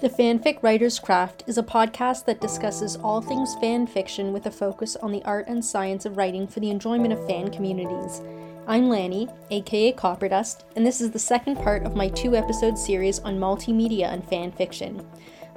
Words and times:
The 0.00 0.08
Fanfic 0.08 0.62
Writer's 0.62 0.98
Craft 0.98 1.44
is 1.46 1.58
a 1.58 1.62
podcast 1.62 2.24
that 2.24 2.40
discusses 2.40 2.96
all 2.96 3.20
things 3.20 3.54
fan 3.56 3.86
fiction 3.86 4.32
with 4.32 4.46
a 4.46 4.50
focus 4.50 4.96
on 4.96 5.12
the 5.12 5.22
art 5.26 5.46
and 5.46 5.62
science 5.62 6.06
of 6.06 6.16
writing 6.16 6.46
for 6.46 6.60
the 6.60 6.70
enjoyment 6.70 7.12
of 7.12 7.26
fan 7.26 7.50
communities. 7.50 8.22
I'm 8.66 8.88
Lani, 8.88 9.28
aka 9.50 9.92
Copperdust, 9.92 10.62
and 10.74 10.86
this 10.86 11.02
is 11.02 11.10
the 11.10 11.18
second 11.18 11.56
part 11.56 11.82
of 11.82 11.96
my 11.96 12.08
two 12.08 12.34
episode 12.34 12.78
series 12.78 13.18
on 13.18 13.38
multimedia 13.38 14.10
and 14.10 14.26
fan 14.26 14.52
fiction. 14.52 15.06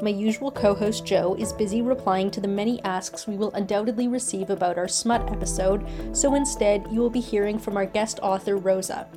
My 0.02 0.10
usual 0.10 0.52
co 0.52 0.76
host 0.76 1.06
Jo 1.06 1.36
is 1.36 1.54
busy 1.54 1.82
replying 1.82 2.30
to 2.32 2.42
the 2.42 2.48
many 2.50 2.84
asks 2.84 3.26
we 3.26 3.38
will 3.38 3.54
undoubtedly 3.54 4.10
receive 4.10 4.50
about 4.50 4.78
our 4.78 4.90
smut 4.90 5.32
episode, 5.32 5.88
so 6.12 6.36
instead, 6.36 6.86
you 6.92 7.00
will 7.00 7.10
be 7.10 7.22
hearing 7.22 7.58
from 7.58 7.78
our 7.78 7.86
guest 7.86 8.20
author 8.22 8.58
Rosa. 8.58 9.08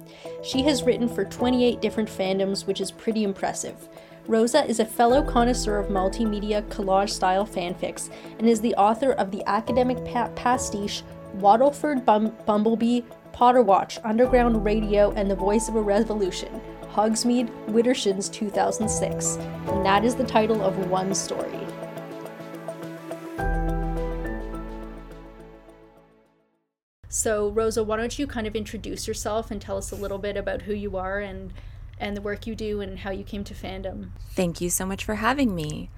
She 0.45 0.63
has 0.63 0.85
written 0.85 1.09
for 1.09 1.25
28 1.25 1.81
different 1.81 2.09
fandoms, 2.09 2.65
which 2.65 2.81
is 2.81 2.93
pretty 2.93 3.25
impressive. 3.25 3.89
Rosa 4.29 4.65
is 4.65 4.81
a 4.81 4.85
fellow 4.85 5.23
connoisseur 5.23 5.79
of 5.79 5.87
multimedia 5.87 6.61
collage 6.69 7.11
style 7.11 7.47
fanfics 7.47 8.11
and 8.39 8.49
is 8.49 8.61
the 8.61 8.75
author 8.75 9.13
of 9.13 9.31
the 9.31 9.45
academic 9.47 10.05
pa- 10.05 10.31
pastiche 10.35 11.05
Wattleford 11.37 12.05
Bum- 12.05 12.33
Bumbleby, 12.47 13.05
Potterwatch, 13.33 13.99
Underground 14.05 14.65
Radio, 14.65 15.13
and 15.13 15.31
the 15.31 15.37
Voice 15.37 15.69
of 15.69 15.77
a 15.77 15.81
Revolution, 15.81 16.61
Hogsmeade, 16.91 17.51
Widdershins 17.67 18.33
2006. 18.33 19.37
And 19.37 19.87
that 19.87 20.05
is 20.05 20.17
the 20.17 20.25
title 20.25 20.61
of 20.63 20.91
one 20.91 21.15
story. 21.15 21.61
So, 27.09 27.51
Rosa, 27.51 27.85
why 27.85 27.97
don't 27.97 28.19
you 28.19 28.27
kind 28.27 28.47
of 28.47 28.57
introduce 28.57 29.07
yourself 29.07 29.51
and 29.51 29.61
tell 29.61 29.77
us 29.77 29.93
a 29.93 29.97
little 29.97 30.19
bit 30.19 30.37
about 30.37 30.63
who 30.63 30.75
you 30.75 30.97
are 30.97 31.21
and 31.21 31.53
and 31.99 32.17
the 32.17 32.21
work 32.21 32.47
you 32.47 32.55
do 32.55 32.81
and 32.81 33.01
how 33.01 33.11
you 33.11 33.25
came 33.25 33.45
to 33.45 33.55
fandom. 33.55 34.11
Thank 34.31 34.61
you 34.61 34.71
so 34.71 34.85
much 34.87 35.05
for 35.05 35.17
having 35.17 35.55
me. 35.55 35.91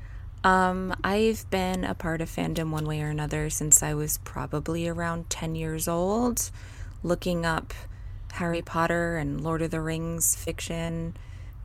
Um, 0.44 0.94
I've 1.02 1.48
been 1.50 1.84
a 1.84 1.94
part 1.94 2.20
of 2.20 2.30
fandom 2.30 2.70
one 2.70 2.86
way 2.86 3.02
or 3.02 3.08
another 3.08 3.50
since 3.50 3.82
I 3.82 3.94
was 3.94 4.18
probably 4.18 4.86
around 4.86 5.30
10 5.30 5.56
years 5.56 5.88
old, 5.88 6.50
looking 7.02 7.44
up 7.44 7.74
Harry 8.32 8.62
Potter 8.62 9.16
and 9.16 9.40
Lord 9.40 9.62
of 9.62 9.70
the 9.70 9.80
Rings 9.80 10.36
fiction. 10.36 11.16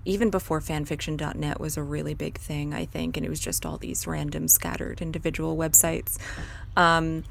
Even 0.06 0.30
before 0.30 0.60
fanfiction.net 0.60 1.60
was 1.60 1.78
a 1.78 1.84
really 1.84 2.14
big 2.14 2.38
thing, 2.38 2.74
I 2.74 2.86
think, 2.86 3.16
and 3.16 3.26
it 3.26 3.30
was 3.30 3.40
just 3.40 3.66
all 3.66 3.78
these 3.78 4.08
random 4.08 4.48
scattered 4.48 5.02
individual 5.02 5.56
websites. 5.56 6.18
Um, 6.76 7.24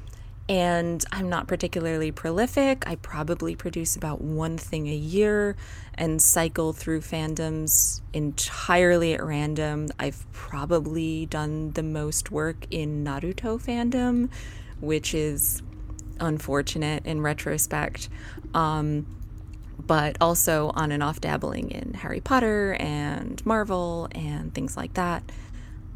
and 0.49 1.03
I'm 1.11 1.29
not 1.29 1.47
particularly 1.47 2.11
prolific. 2.11 2.87
I 2.87 2.95
probably 2.95 3.55
produce 3.55 3.95
about 3.95 4.21
one 4.21 4.57
thing 4.57 4.87
a 4.87 4.95
year 4.95 5.55
and 5.95 6.21
cycle 6.21 6.73
through 6.73 7.01
fandoms 7.01 8.01
entirely 8.11 9.13
at 9.13 9.23
random. 9.23 9.89
I've 9.99 10.29
probably 10.33 11.27
done 11.27 11.71
the 11.71 11.83
most 11.83 12.29
work 12.29 12.67
in 12.69 13.05
Naruto 13.05 13.61
fandom, 13.61 14.29
which 14.81 15.13
is 15.13 15.61
unfortunate 16.19 17.05
in 17.05 17.21
retrospect. 17.21 18.09
Um, 18.53 19.05
but 19.79 20.17
also 20.21 20.71
on 20.75 20.91
and 20.91 21.01
off 21.01 21.19
dabbling 21.19 21.71
in 21.71 21.93
Harry 21.95 22.21
Potter 22.21 22.75
and 22.79 23.43
Marvel 23.45 24.07
and 24.11 24.53
things 24.53 24.77
like 24.77 24.93
that. 24.93 25.23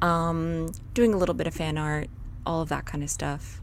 Um, 0.01 0.71
doing 0.93 1.13
a 1.13 1.17
little 1.17 1.35
bit 1.35 1.47
of 1.47 1.53
fan 1.53 1.77
art, 1.77 2.09
all 2.45 2.61
of 2.61 2.69
that 2.69 2.85
kind 2.85 3.03
of 3.03 3.09
stuff. 3.09 3.61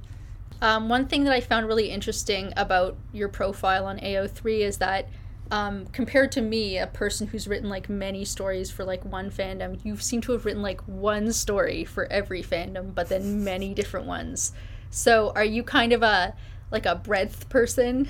Um, 0.63 0.89
one 0.89 1.07
thing 1.07 1.25
that 1.25 1.33
I 1.33 1.41
found 1.41 1.67
really 1.67 1.91
interesting 1.91 2.53
about 2.57 2.97
your 3.13 3.29
profile 3.29 3.87
on 3.87 3.99
AO3 3.99 4.61
is 4.61 4.79
that 4.79 5.09
um, 5.51 5.87
compared 5.87 6.33
to 6.33 6.41
me, 6.41 6.79
a 6.79 6.87
person 6.87 7.27
who's 7.27 7.47
written 7.47 7.69
like 7.69 7.89
many 7.89 8.25
stories 8.25 8.71
for 8.71 8.85
like 8.85 9.05
one 9.05 9.31
fandom, 9.31 9.79
you 9.85 9.97
seem 9.99 10.21
to 10.23 10.33
have 10.33 10.45
written 10.45 10.63
like 10.63 10.81
one 10.83 11.33
story 11.33 11.85
for 11.85 12.11
every 12.11 12.43
fandom, 12.43 12.95
but 12.95 13.09
then 13.09 13.45
many 13.45 13.75
different 13.75 14.07
ones. 14.07 14.53
So 14.91 15.33
are 15.35 15.45
you 15.45 15.63
kind 15.63 15.93
of 15.93 16.03
a 16.03 16.35
like 16.71 16.87
a 16.87 16.95
breadth 16.95 17.49
person? 17.49 18.09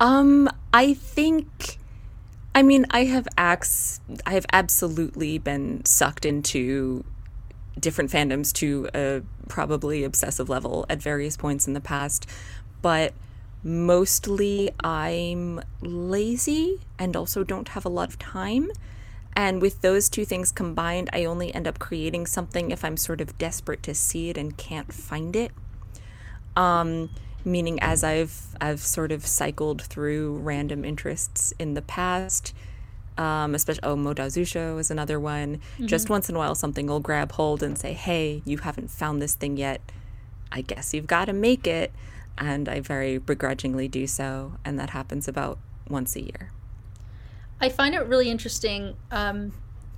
Um, 0.00 0.48
I 0.72 0.94
think 0.94 1.78
I 2.54 2.62
mean, 2.62 2.86
I 2.90 3.04
have 3.04 3.28
acts 3.36 4.00
I 4.24 4.32
have 4.32 4.46
absolutely 4.52 5.38
been 5.38 5.84
sucked 5.84 6.24
into 6.24 7.04
different 7.78 8.10
fandoms 8.10 8.52
to 8.54 8.88
a 8.94 9.22
probably 9.48 10.04
obsessive 10.04 10.48
level 10.48 10.86
at 10.88 11.02
various 11.02 11.36
points 11.36 11.66
in 11.66 11.74
the 11.74 11.80
past, 11.80 12.28
but 12.82 13.12
mostly 13.62 14.70
I'm 14.82 15.60
lazy 15.80 16.80
and 16.98 17.16
also 17.16 17.44
don't 17.44 17.68
have 17.68 17.84
a 17.84 17.88
lot 17.88 18.08
of 18.08 18.18
time. 18.18 18.70
And 19.36 19.60
with 19.60 19.80
those 19.80 20.08
two 20.08 20.24
things 20.24 20.52
combined, 20.52 21.10
I 21.12 21.24
only 21.24 21.52
end 21.52 21.66
up 21.66 21.78
creating 21.78 22.26
something 22.26 22.70
if 22.70 22.84
I'm 22.84 22.96
sort 22.96 23.20
of 23.20 23.36
desperate 23.36 23.82
to 23.84 23.94
see 23.94 24.30
it 24.30 24.38
and 24.38 24.56
can't 24.56 24.92
find 24.92 25.34
it. 25.34 25.50
Um, 26.56 27.10
meaning 27.44 27.80
as 27.80 28.04
I've 28.04 28.40
I've 28.60 28.80
sort 28.80 29.10
of 29.10 29.26
cycled 29.26 29.82
through 29.82 30.36
random 30.38 30.84
interests 30.84 31.52
in 31.58 31.74
the 31.74 31.82
past, 31.82 32.54
um, 33.18 33.54
especially 33.54 33.82
oh 33.84 33.96
Mo 33.96 34.14
Dao 34.14 34.30
Zu 34.30 34.44
Shi 34.44 34.58
is 34.58 34.90
another 34.90 35.20
one. 35.20 35.56
Mm-hmm. 35.56 35.86
Just 35.86 36.10
once 36.10 36.28
in 36.28 36.34
a 36.34 36.38
while, 36.38 36.54
something 36.54 36.86
will 36.86 37.00
grab 37.00 37.32
hold 37.32 37.62
and 37.62 37.78
say, 37.78 37.92
"Hey, 37.92 38.42
you 38.44 38.58
haven't 38.58 38.90
found 38.90 39.22
this 39.22 39.34
thing 39.34 39.56
yet. 39.56 39.80
I 40.50 40.60
guess 40.60 40.94
you've 40.94 41.06
got 41.06 41.26
to 41.26 41.32
make 41.32 41.66
it." 41.66 41.92
And 42.36 42.68
I 42.68 42.80
very 42.80 43.18
begrudgingly 43.18 43.86
do 43.88 44.06
so, 44.06 44.54
and 44.64 44.78
that 44.78 44.90
happens 44.90 45.28
about 45.28 45.58
once 45.88 46.16
a 46.16 46.20
year. 46.20 46.50
I 47.60 47.68
find 47.68 47.94
it 47.94 48.00
really 48.06 48.30
interesting 48.30 48.96
um, 49.10 49.52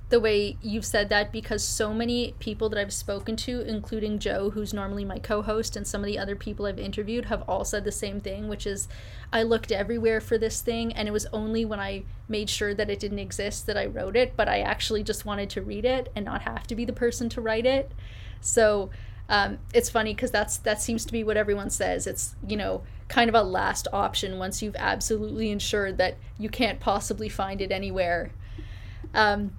the 0.09 0.19
way 0.21 0.57
you've 0.61 0.85
said 0.85 1.09
that 1.09 1.33
because 1.33 1.61
so 1.61 1.93
many 1.93 2.33
people 2.39 2.69
that 2.69 2.79
I've 2.79 2.93
spoken 2.93 3.35
to, 3.37 3.61
including 3.61 4.19
Jo, 4.19 4.51
who's 4.51 4.73
normally 4.73 5.03
my 5.03 5.19
co 5.19 5.41
host, 5.41 5.75
and 5.75 5.85
some 5.85 6.01
of 6.01 6.05
the 6.05 6.17
other 6.17 6.35
people 6.35 6.65
I've 6.65 6.79
interviewed, 6.79 7.25
have 7.25 7.43
all 7.47 7.65
said 7.65 7.83
the 7.83 7.91
same 7.91 8.21
thing, 8.21 8.47
which 8.47 8.65
is 8.65 8.87
I 9.33 9.43
looked 9.43 9.71
everywhere 9.71 10.21
for 10.21 10.37
this 10.37 10.61
thing, 10.61 10.93
and 10.93 11.09
it 11.09 11.11
was 11.11 11.25
only 11.33 11.65
when 11.65 11.81
I 11.81 12.03
made 12.29 12.49
sure 12.49 12.73
that 12.73 12.89
it 12.89 12.99
didn't 12.99 13.19
exist 13.19 13.65
that 13.65 13.77
I 13.77 13.85
wrote 13.85 14.15
it, 14.15 14.33
but 14.37 14.47
I 14.47 14.61
actually 14.61 15.03
just 15.03 15.25
wanted 15.25 15.49
to 15.51 15.61
read 15.61 15.83
it 15.83 16.09
and 16.15 16.23
not 16.23 16.43
have 16.43 16.65
to 16.67 16.75
be 16.75 16.85
the 16.85 16.93
person 16.93 17.27
to 17.29 17.41
write 17.41 17.65
it. 17.65 17.91
So 18.39 18.89
um, 19.27 19.59
it's 19.73 19.89
funny 19.89 20.13
because 20.13 20.31
that's 20.31 20.57
that 20.59 20.81
seems 20.81 21.05
to 21.05 21.11
be 21.11 21.25
what 21.25 21.35
everyone 21.35 21.69
says. 21.69 22.07
It's 22.07 22.35
you 22.47 22.55
know 22.55 22.83
kind 23.09 23.29
of 23.29 23.35
a 23.35 23.43
last 23.43 23.87
option 23.91 24.37
once 24.37 24.61
you've 24.61 24.75
absolutely 24.77 25.49
ensured 25.49 25.97
that 25.97 26.17
you 26.37 26.49
can't 26.49 26.79
possibly 26.79 27.27
find 27.27 27.61
it 27.61 27.71
anywhere. 27.71 28.31
Um, 29.13 29.51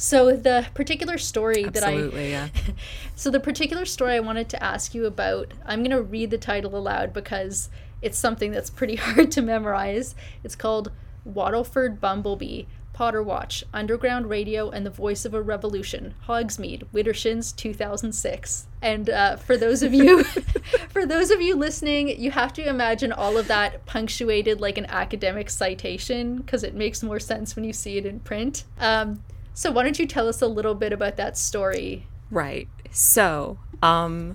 so 0.00 0.34
the 0.34 0.66
particular 0.72 1.18
story 1.18 1.66
Absolutely, 1.66 2.30
that 2.30 2.52
I 2.52 2.62
yeah. 2.64 2.72
So 3.14 3.30
the 3.30 3.38
particular 3.38 3.84
story 3.84 4.14
I 4.14 4.20
wanted 4.20 4.48
to 4.48 4.62
ask 4.62 4.94
you 4.94 5.04
about, 5.04 5.52
I'm 5.66 5.80
going 5.80 5.90
to 5.90 6.02
read 6.02 6.30
the 6.30 6.38
title 6.38 6.74
aloud 6.74 7.12
because 7.12 7.68
it's 8.00 8.18
something 8.18 8.50
that's 8.50 8.70
pretty 8.70 8.96
hard 8.96 9.30
to 9.32 9.42
memorize. 9.42 10.14
It's 10.42 10.56
called 10.56 10.90
Wattleford 11.28 12.00
Bumbleby, 12.00 12.64
Potter 12.94 13.22
Watch, 13.22 13.62
Underground 13.74 14.30
Radio, 14.30 14.70
and 14.70 14.86
the 14.86 14.90
Voice 14.90 15.26
of 15.26 15.34
a 15.34 15.42
Revolution, 15.42 16.14
Hogsmeade, 16.26 16.84
Widdershins, 16.94 17.54
2006. 17.54 18.66
And 18.80 19.10
uh, 19.10 19.36
for 19.36 19.58
those 19.58 19.82
of 19.82 19.92
you, 19.92 20.24
for 20.88 21.04
those 21.04 21.30
of 21.30 21.42
you 21.42 21.56
listening, 21.56 22.08
you 22.20 22.30
have 22.30 22.54
to 22.54 22.66
imagine 22.66 23.12
all 23.12 23.36
of 23.36 23.48
that 23.48 23.84
punctuated 23.84 24.62
like 24.62 24.78
an 24.78 24.86
academic 24.86 25.50
citation 25.50 26.38
because 26.38 26.64
it 26.64 26.74
makes 26.74 27.02
more 27.02 27.20
sense 27.20 27.54
when 27.54 27.66
you 27.66 27.74
see 27.74 27.98
it 27.98 28.06
in 28.06 28.20
print. 28.20 28.64
Um, 28.78 29.22
so 29.54 29.70
why 29.70 29.82
don't 29.82 29.98
you 29.98 30.06
tell 30.06 30.28
us 30.28 30.42
a 30.42 30.46
little 30.46 30.74
bit 30.74 30.92
about 30.92 31.16
that 31.16 31.36
story? 31.36 32.06
Right. 32.30 32.68
So, 32.90 33.58
um 33.82 34.34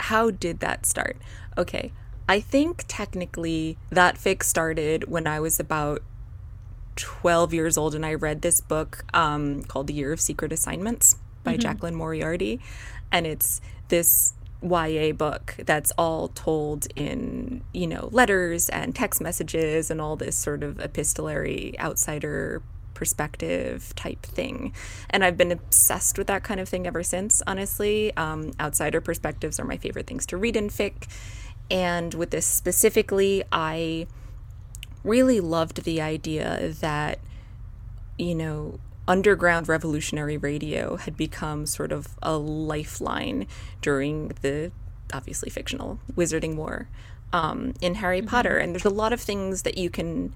how 0.00 0.30
did 0.30 0.60
that 0.60 0.86
start? 0.86 1.16
Okay. 1.58 1.92
I 2.28 2.40
think 2.40 2.84
technically 2.88 3.76
that 3.90 4.16
fic 4.16 4.42
started 4.42 5.08
when 5.08 5.26
I 5.26 5.40
was 5.40 5.58
about 5.60 6.02
12 6.96 7.54
years 7.54 7.76
old 7.76 7.94
and 7.94 8.04
I 8.04 8.14
read 8.14 8.42
this 8.42 8.60
book 8.60 9.04
um, 9.12 9.62
called 9.64 9.88
The 9.88 9.94
Year 9.94 10.12
of 10.12 10.20
Secret 10.20 10.52
Assignments 10.52 11.16
by 11.44 11.56
mm-hmm. 11.56 11.68
Jaclyn 11.68 11.94
Moriarty. 11.94 12.60
And 13.10 13.26
it's 13.26 13.60
this 13.88 14.34
YA 14.62 15.12
book 15.12 15.56
that's 15.64 15.90
all 15.98 16.28
told 16.28 16.86
in, 16.94 17.62
you 17.72 17.86
know, 17.86 18.08
letters 18.12 18.68
and 18.68 18.94
text 18.94 19.20
messages 19.20 19.90
and 19.90 20.00
all 20.00 20.16
this 20.16 20.36
sort 20.36 20.62
of 20.62 20.78
epistolary 20.80 21.74
outsider 21.80 22.62
perspective 22.94 23.94
type 23.96 24.22
thing. 24.22 24.72
And 25.08 25.24
I've 25.24 25.36
been 25.36 25.52
obsessed 25.52 26.18
with 26.18 26.26
that 26.26 26.42
kind 26.42 26.60
of 26.60 26.68
thing 26.68 26.86
ever 26.86 27.02
since, 27.02 27.42
honestly. 27.46 28.14
Um, 28.16 28.52
outsider 28.60 29.00
perspectives 29.00 29.58
are 29.58 29.64
my 29.64 29.76
favorite 29.76 30.06
things 30.06 30.26
to 30.26 30.36
read 30.36 30.56
in 30.56 30.68
fic. 30.68 31.08
And 31.70 32.14
with 32.14 32.30
this 32.30 32.46
specifically, 32.46 33.44
I 33.52 34.06
really 35.04 35.40
loved 35.40 35.84
the 35.84 36.00
idea 36.00 36.72
that, 36.80 37.20
you 38.18 38.34
know, 38.34 38.80
underground 39.08 39.68
revolutionary 39.68 40.36
radio 40.36 40.96
had 40.96 41.16
become 41.16 41.66
sort 41.66 41.90
of 41.90 42.08
a 42.22 42.36
lifeline 42.36 43.46
during 43.80 44.28
the 44.42 44.70
obviously 45.12 45.50
fictional 45.50 45.98
Wizarding 46.14 46.54
War 46.54 46.88
um, 47.32 47.74
in 47.80 47.96
Harry 47.96 48.20
mm-hmm. 48.20 48.28
Potter. 48.28 48.56
And 48.58 48.74
there's 48.74 48.84
a 48.84 48.90
lot 48.90 49.12
of 49.12 49.20
things 49.20 49.62
that 49.62 49.78
you 49.78 49.90
can 49.90 50.32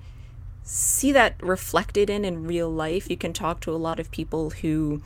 see 0.65 1.13
that 1.13 1.41
reflected 1.43 2.11
in 2.11 2.25
in 2.25 2.47
real 2.47 2.71
life. 2.71 3.09
You 3.11 3.17
can 3.17 3.33
talk 3.33 3.61
to 3.61 3.71
a 3.71 3.77
lot 3.77 4.01
of 4.01 4.11
people 4.11 4.51
who 4.51 5.03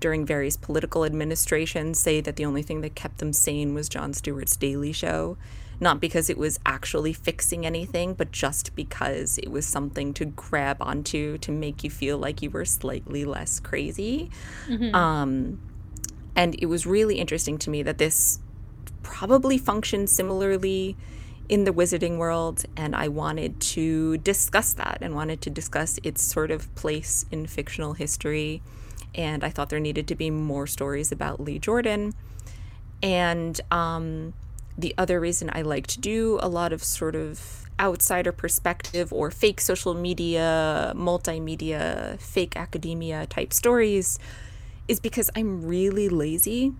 during 0.00 0.26
various 0.26 0.56
political 0.56 1.04
administrations 1.04 1.98
say 1.98 2.20
that 2.20 2.36
the 2.36 2.44
only 2.44 2.62
thing 2.62 2.80
that 2.80 2.94
kept 2.94 3.18
them 3.18 3.32
sane 3.32 3.74
was 3.74 3.88
Jon 3.88 4.12
Stewart's 4.12 4.56
Daily 4.56 4.92
Show. 4.92 5.36
Not 5.78 6.00
because 6.00 6.30
it 6.30 6.38
was 6.38 6.58
actually 6.64 7.12
fixing 7.12 7.66
anything, 7.66 8.14
but 8.14 8.32
just 8.32 8.74
because 8.74 9.36
it 9.38 9.50
was 9.50 9.66
something 9.66 10.14
to 10.14 10.24
grab 10.24 10.78
onto 10.80 11.36
to 11.38 11.52
make 11.52 11.84
you 11.84 11.90
feel 11.90 12.16
like 12.16 12.40
you 12.40 12.48
were 12.48 12.64
slightly 12.64 13.26
less 13.26 13.60
crazy. 13.60 14.30
Mm-hmm. 14.68 14.94
Um, 14.94 15.60
and 16.34 16.56
it 16.58 16.66
was 16.66 16.86
really 16.86 17.16
interesting 17.18 17.58
to 17.58 17.68
me 17.68 17.82
that 17.82 17.98
this 17.98 18.38
probably 19.02 19.58
functions 19.58 20.10
similarly 20.12 20.96
in 21.48 21.64
the 21.64 21.72
wizarding 21.72 22.18
world 22.18 22.64
and 22.76 22.94
I 22.94 23.08
wanted 23.08 23.60
to 23.60 24.18
discuss 24.18 24.72
that 24.74 24.98
and 25.00 25.14
wanted 25.14 25.40
to 25.42 25.50
discuss 25.50 25.98
its 26.02 26.22
sort 26.22 26.50
of 26.50 26.74
place 26.74 27.24
in 27.30 27.46
fictional 27.46 27.94
history 27.94 28.62
and 29.16 29.42
I 29.42 29.50
thought 29.50 29.70
there 29.70 29.80
needed 29.80 30.06
to 30.08 30.14
be 30.14 30.30
more 30.30 30.66
stories 30.66 31.10
about 31.10 31.40
Lee 31.40 31.58
Jordan. 31.58 32.14
And 33.02 33.58
um, 33.70 34.34
the 34.76 34.94
other 34.98 35.18
reason 35.18 35.50
I 35.52 35.62
like 35.62 35.86
to 35.88 36.00
do 36.00 36.38
a 36.42 36.48
lot 36.48 36.72
of 36.72 36.84
sort 36.84 37.16
of 37.16 37.64
outsider 37.80 38.32
perspective 38.32 39.12
or 39.12 39.30
fake 39.30 39.60
social 39.60 39.94
media, 39.94 40.92
multimedia, 40.94 42.18
fake 42.20 42.56
academia 42.56 43.26
type 43.26 43.52
stories 43.52 44.18
is 44.88 45.00
because 45.00 45.30
I'm 45.34 45.66
really 45.66 46.08
lazy. 46.08 46.72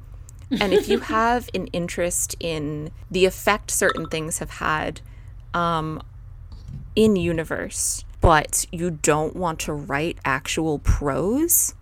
And 0.51 0.73
if 0.73 0.89
you 0.89 1.01
have 1.01 1.51
an 1.55 1.67
interest 1.69 2.37
in 2.39 2.91
the 3.11 3.25
effect 3.25 3.71
certain 3.71 4.07
things 4.07 4.39
have 4.39 4.51
had 4.51 5.01
um, 5.55 6.03
in 6.95 7.17
universe, 7.17 8.05
but 8.21 8.67
you 8.71 8.91
don't 8.91 9.35
want 9.35 9.59
to 9.61 9.73
write 9.73 10.19
actual 10.25 10.79
prose, 10.79 11.75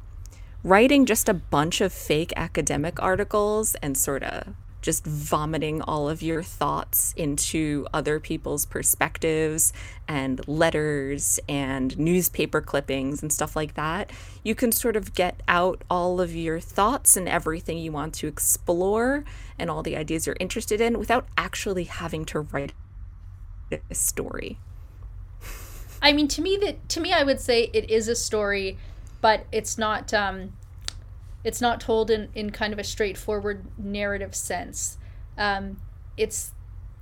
writing 0.63 1.05
just 1.07 1.29
a 1.29 1.35
bunch 1.35 1.81
of 1.81 1.93
fake 1.93 2.33
academic 2.37 3.01
articles 3.03 3.75
and 3.77 3.97
sort 3.99 4.23
of 4.23 4.55
just 4.85 5.07
vomiting 5.07 5.81
all 5.81 6.11
of 6.11 6.23
your 6.23 6.43
thoughts 6.43 7.15
into 7.17 7.87
other 7.95 8.21
people's 8.21 8.67
perspectives 8.67 9.73
and 10.07 10.47
letters 10.47 11.41
and 11.49 11.99
newspaper 11.99 12.61
clippings 12.61 13.23
and 13.23 13.33
stuff 13.33 13.57
like 13.57 13.75
that, 13.75 14.13
you 14.43 14.55
can 14.55 14.71
sort 14.71 14.95
of 14.95 15.15
get 15.15 15.43
out 15.49 15.83
all 15.89 16.21
of 16.21 16.37
your 16.37 16.61
thoughts 16.61 17.17
and 17.17 17.27
everything 17.27 17.79
you 17.79 17.91
want 17.91 18.13
to 18.13 18.27
explore 18.27 19.25
and 19.59 19.71
all 19.71 19.83
the 19.83 19.97
ideas 19.97 20.27
you're 20.27 20.37
interested 20.39 20.83
in 20.83 20.99
without 20.99 21.27
actually 21.39 21.85
having 21.85 22.27
to 22.27 22.41
write 22.41 22.73
a 23.73 23.95
story. 23.95 24.59
I 26.03 26.13
mean, 26.13 26.29
to 26.29 26.43
me, 26.43 26.59
that 26.59 26.87
to 26.91 27.01
me, 27.01 27.15
I 27.15 27.25
would 27.25 27.41
say 27.41 27.71
it 27.73 27.91
is 27.91 28.09
a 28.09 28.15
story 28.15 28.77
but 29.25 29.47
it's 29.51 29.79
not 29.79 30.13
um, 30.13 30.53
it's 31.45 31.61
not 31.61 31.81
told 31.81 32.11
in, 32.11 32.31
in 32.35 32.51
kind 32.51 32.73
of 32.73 32.79
a 32.79 32.85
straightforward 32.85 33.67
narrative 33.79 34.35
sense. 34.35 34.99
Um, 35.37 35.79
it's 36.17 36.53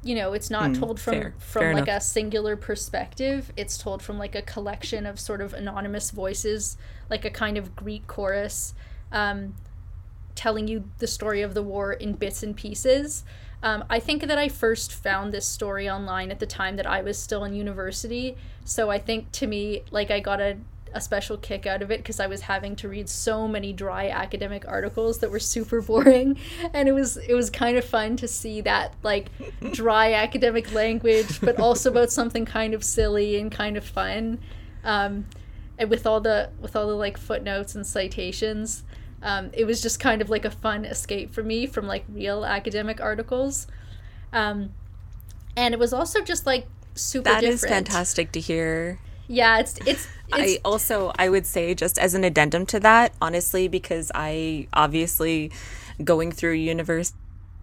you 0.02 0.14
know 0.14 0.32
it's 0.32 0.50
not 0.50 0.70
mm, 0.70 0.78
told 0.78 1.00
from 1.00 1.14
fair, 1.14 1.34
from 1.38 1.60
fair 1.60 1.74
like 1.74 1.84
enough. 1.84 2.02
a 2.02 2.04
singular 2.04 2.56
perspective 2.56 3.52
it's 3.56 3.78
told 3.78 4.02
from 4.02 4.18
like 4.18 4.34
a 4.34 4.42
collection 4.42 5.06
of 5.06 5.20
sort 5.20 5.40
of 5.40 5.54
anonymous 5.54 6.10
voices 6.10 6.76
like 7.08 7.24
a 7.24 7.30
kind 7.30 7.56
of 7.56 7.76
greek 7.76 8.06
chorus 8.06 8.74
um, 9.12 9.54
telling 10.34 10.66
you 10.66 10.84
the 10.98 11.06
story 11.06 11.42
of 11.42 11.54
the 11.54 11.62
war 11.62 11.92
in 11.92 12.14
bits 12.14 12.42
and 12.42 12.56
pieces 12.56 13.24
um, 13.62 13.84
i 13.88 14.00
think 14.00 14.26
that 14.26 14.38
i 14.38 14.48
first 14.48 14.92
found 14.92 15.32
this 15.32 15.46
story 15.46 15.88
online 15.88 16.30
at 16.30 16.40
the 16.40 16.46
time 16.46 16.76
that 16.76 16.86
i 16.86 17.00
was 17.00 17.16
still 17.16 17.44
in 17.44 17.54
university 17.54 18.36
so 18.64 18.90
i 18.90 18.98
think 18.98 19.30
to 19.30 19.46
me 19.46 19.82
like 19.92 20.10
i 20.10 20.18
got 20.18 20.40
a 20.40 20.56
a 20.94 21.00
special 21.00 21.36
kick 21.36 21.66
out 21.66 21.82
of 21.82 21.90
it 21.90 21.98
because 22.00 22.20
I 22.20 22.26
was 22.26 22.42
having 22.42 22.76
to 22.76 22.88
read 22.88 23.08
so 23.08 23.48
many 23.48 23.72
dry 23.72 24.08
academic 24.08 24.66
articles 24.66 25.18
that 25.18 25.30
were 25.30 25.38
super 25.40 25.80
boring. 25.90 26.38
And 26.72 26.88
it 26.88 26.92
was 26.92 27.16
it 27.16 27.34
was 27.34 27.50
kind 27.50 27.76
of 27.76 27.84
fun 27.84 28.16
to 28.16 28.28
see 28.28 28.60
that 28.62 28.94
like 29.02 29.30
dry 29.72 30.12
academic 30.26 30.72
language 30.72 31.40
but 31.40 31.58
also 31.58 31.90
about 31.90 32.10
something 32.10 32.44
kind 32.44 32.74
of 32.74 32.84
silly 32.84 33.36
and 33.36 33.50
kind 33.50 33.76
of 33.76 33.84
fun. 33.84 34.38
Um, 34.84 35.26
and 35.78 35.90
with 35.90 36.06
all 36.06 36.20
the 36.20 36.50
with 36.60 36.76
all 36.76 36.86
the 36.86 36.94
like 36.94 37.16
footnotes 37.16 37.74
and 37.74 37.86
citations 37.86 38.84
um, 39.22 39.50
it 39.52 39.64
was 39.64 39.80
just 39.80 40.00
kind 40.00 40.20
of 40.20 40.30
like 40.30 40.44
a 40.44 40.50
fun 40.50 40.84
escape 40.84 41.32
for 41.32 41.42
me 41.42 41.66
from 41.66 41.86
like 41.86 42.04
real 42.08 42.44
academic 42.44 43.00
articles. 43.00 43.68
Um, 44.32 44.72
and 45.56 45.74
it 45.74 45.78
was 45.78 45.92
also 45.92 46.22
just 46.22 46.44
like 46.44 46.66
super 46.94 47.30
That 47.30 47.40
different. 47.40 47.62
is 47.62 47.64
fantastic 47.64 48.32
to 48.32 48.40
hear 48.40 48.98
yeah 49.32 49.58
it's 49.58 49.78
it's 49.86 50.06
I 50.32 50.58
also 50.64 51.12
I 51.18 51.28
would 51.28 51.46
say 51.46 51.74
just 51.74 51.98
as 51.98 52.14
an 52.14 52.24
addendum 52.24 52.66
to 52.66 52.80
that, 52.80 53.12
honestly, 53.20 53.68
because 53.68 54.10
I 54.14 54.66
obviously 54.72 55.50
going 56.02 56.32
through 56.32 56.52
university 56.52 57.18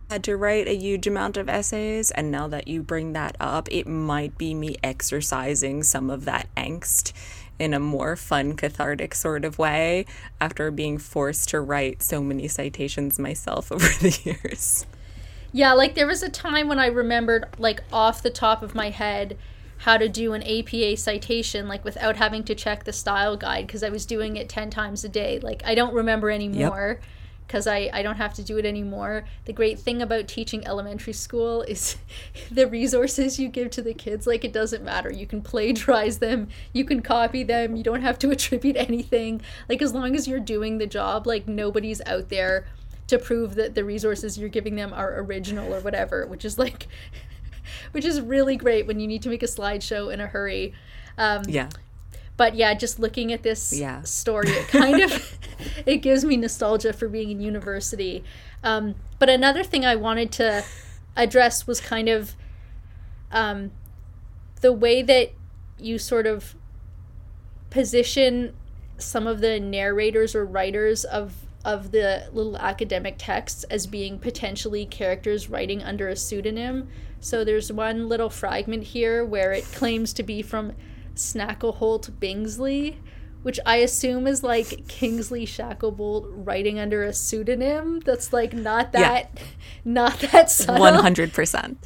had 0.10 0.24
to 0.24 0.36
write 0.36 0.68
a 0.68 0.76
huge 0.76 1.06
amount 1.06 1.38
of 1.38 1.48
essays 1.48 2.10
and 2.12 2.32
now 2.32 2.48
that 2.48 2.68
you 2.68 2.82
bring 2.82 3.14
that 3.14 3.36
up, 3.40 3.68
it 3.72 3.88
might 3.88 4.38
be 4.38 4.54
me 4.54 4.76
exercising 4.84 5.84
some 5.84 6.10
of 6.10 6.26
that 6.26 6.48
angst 6.56 7.14
in 7.60 7.74
a 7.74 7.80
more 7.80 8.16
fun 8.16 8.56
cathartic 8.56 9.14
sort 9.14 9.46
of 9.46 9.60
way 9.60 10.06
after 10.42 10.72
being 10.72 10.98
forced 10.98 11.50
to 11.50 11.60
write 11.60 12.02
so 12.02 12.24
many 12.24 12.48
citations 12.48 13.20
myself 13.20 13.72
over 13.72 13.88
the 13.88 14.20
years. 14.24 14.86
Yeah, 15.52 15.74
like 15.74 15.96
there 15.96 16.08
was 16.08 16.24
a 16.24 16.30
time 16.30 16.68
when 16.68 16.80
I 16.80 16.88
remembered 16.88 17.46
like 17.60 17.84
off 17.92 18.24
the 18.24 18.30
top 18.30 18.64
of 18.64 18.74
my 18.74 18.90
head 18.90 19.38
how 19.80 19.98
to 19.98 20.10
do 20.10 20.34
an 20.34 20.44
APA 20.44 20.98
citation 20.98 21.68
like 21.68 21.86
without 21.86 22.18
having 22.18 22.44
to 22.44 22.54
check 22.54 22.84
the 22.84 22.92
style 22.94 23.38
guide 23.38 23.66
because 23.66 23.82
I 23.82 23.90
was 23.90 24.06
doing 24.06 24.36
it 24.36 24.50
10 24.50 24.70
times 24.70 25.04
a 25.06 25.10
day. 25.10 25.40
Like 25.40 25.62
I 25.66 25.74
don't 25.74 25.94
remember 25.94 26.30
anymore 26.30 27.00
because 27.48 27.66
yep. 27.66 27.94
I, 27.94 28.00
I 28.00 28.04
don't 28.04 28.18
have 28.18 28.34
to 28.36 28.44
do 28.44 28.58
it 28.58 28.66
anymore. 28.66 29.24
The 29.46 29.54
great 29.54 29.80
thing 29.80 30.02
about 30.02 30.28
teaching 30.28 30.68
elementary 30.68 31.14
school 31.14 31.62
is 31.62 31.96
the 32.52 32.68
resources 32.68 33.40
you 33.40 33.48
give 33.48 33.70
to 33.72 33.82
the 33.82 33.94
kids. 33.94 34.28
Like 34.28 34.44
it 34.44 34.52
doesn't 34.52 34.84
matter. 34.84 35.12
You 35.12 35.26
can 35.26 35.42
plagiarize 35.42 36.20
them, 36.20 36.50
you 36.74 36.84
can 36.84 37.02
copy 37.02 37.44
them, 37.44 37.78
you 37.78 37.84
don't 37.84 38.02
have 38.02 38.20
to 38.20 38.30
attribute 38.32 38.76
anything. 38.76 39.42
Like 39.70 39.82
as 39.82 39.94
long 39.94 40.14
as 40.14 40.28
you're 40.28 40.42
doing 40.42 40.78
the 40.78 40.88
job, 40.88 41.26
like 41.26 41.48
nobody's 41.48 42.02
out 42.06 42.28
there 42.28 42.68
to 43.08 43.18
prove 43.18 43.56
that 43.56 43.76
the 43.76 43.84
resources 43.84 44.38
you're 44.38 44.50
giving 44.50 44.76
them 44.76 44.94
are 44.94 45.20
original 45.22 45.74
or 45.74 45.80
whatever, 45.80 46.28
which 46.28 46.44
is 46.44 46.60
like 46.60 46.88
which 47.92 48.06
is 48.06 48.22
really 48.22 48.56
great 48.56 48.88
when 48.88 49.00
you 49.00 49.08
need 49.08 49.22
to 49.24 49.30
make 49.30 49.44
a 49.44 49.48
slideshow 49.48 50.14
in 50.14 50.20
a 50.20 50.28
hurry. 50.28 50.74
Um, 51.18 51.44
yeah. 51.48 51.70
But 52.38 52.56
yeah, 52.56 52.74
just 52.74 53.00
looking 53.00 53.34
at 53.34 53.44
this 53.44 53.74
yeah. 53.74 54.02
story, 54.04 54.50
it 54.50 54.68
kind 54.70 55.02
of 55.02 55.38
it 55.86 55.98
gives 55.98 56.26
me 56.26 56.38
nostalgia 56.38 56.94
for 56.94 57.08
being 57.08 57.32
in 57.32 57.42
university. 57.42 58.24
Um, 58.64 58.96
but 59.20 59.30
another 59.30 59.64
thing 59.64 59.86
I 59.86 59.96
wanted 59.96 60.32
to 60.34 60.64
address 61.16 61.68
was 61.68 61.82
kind 61.82 62.10
of 62.10 62.36
um, 63.32 63.72
the 64.62 64.74
way 64.74 65.02
that 65.02 65.32
you 65.78 65.98
sort 65.98 66.28
of 66.28 66.56
position 67.70 68.56
some 68.98 69.28
of 69.28 69.40
the 69.40 69.60
narrators 69.60 70.36
or 70.36 70.46
writers 70.46 71.06
of 71.06 71.34
of 71.64 71.92
the 71.92 72.28
little 72.32 72.58
academic 72.58 73.16
texts 73.18 73.64
as 73.66 73.86
being 73.86 74.18
potentially 74.18 74.86
characters 74.86 75.50
writing 75.50 75.84
under 75.84 76.08
a 76.08 76.16
pseudonym 76.16 76.88
so 77.20 77.44
there's 77.44 77.72
one 77.72 78.08
little 78.08 78.30
fragment 78.30 78.84
here 78.84 79.26
where 79.26 79.52
it 79.52 79.66
claims 79.66 80.14
to 80.14 80.24
be 80.24 80.42
from 80.42 80.74
Snackleholt 81.16 82.12
Bingsley, 82.20 82.96
which 83.42 83.60
I 83.66 83.78
assume 83.78 84.28
is 84.28 84.44
like 84.44 84.88
Kingsley 84.88 85.46
Shacklebolt 85.46 86.30
writing 86.46 86.80
under 86.80 87.04
a 87.04 87.14
pseudonym. 87.14 88.00
That's 88.02 88.32
like 88.32 88.54
not 88.54 88.94
that, 88.94 89.32
yeah. 89.36 89.44
not 89.86 90.20
that 90.20 90.50
subtle. 90.50 90.80
One 90.80 90.96
hundred 90.96 91.34
percent. 91.34 91.78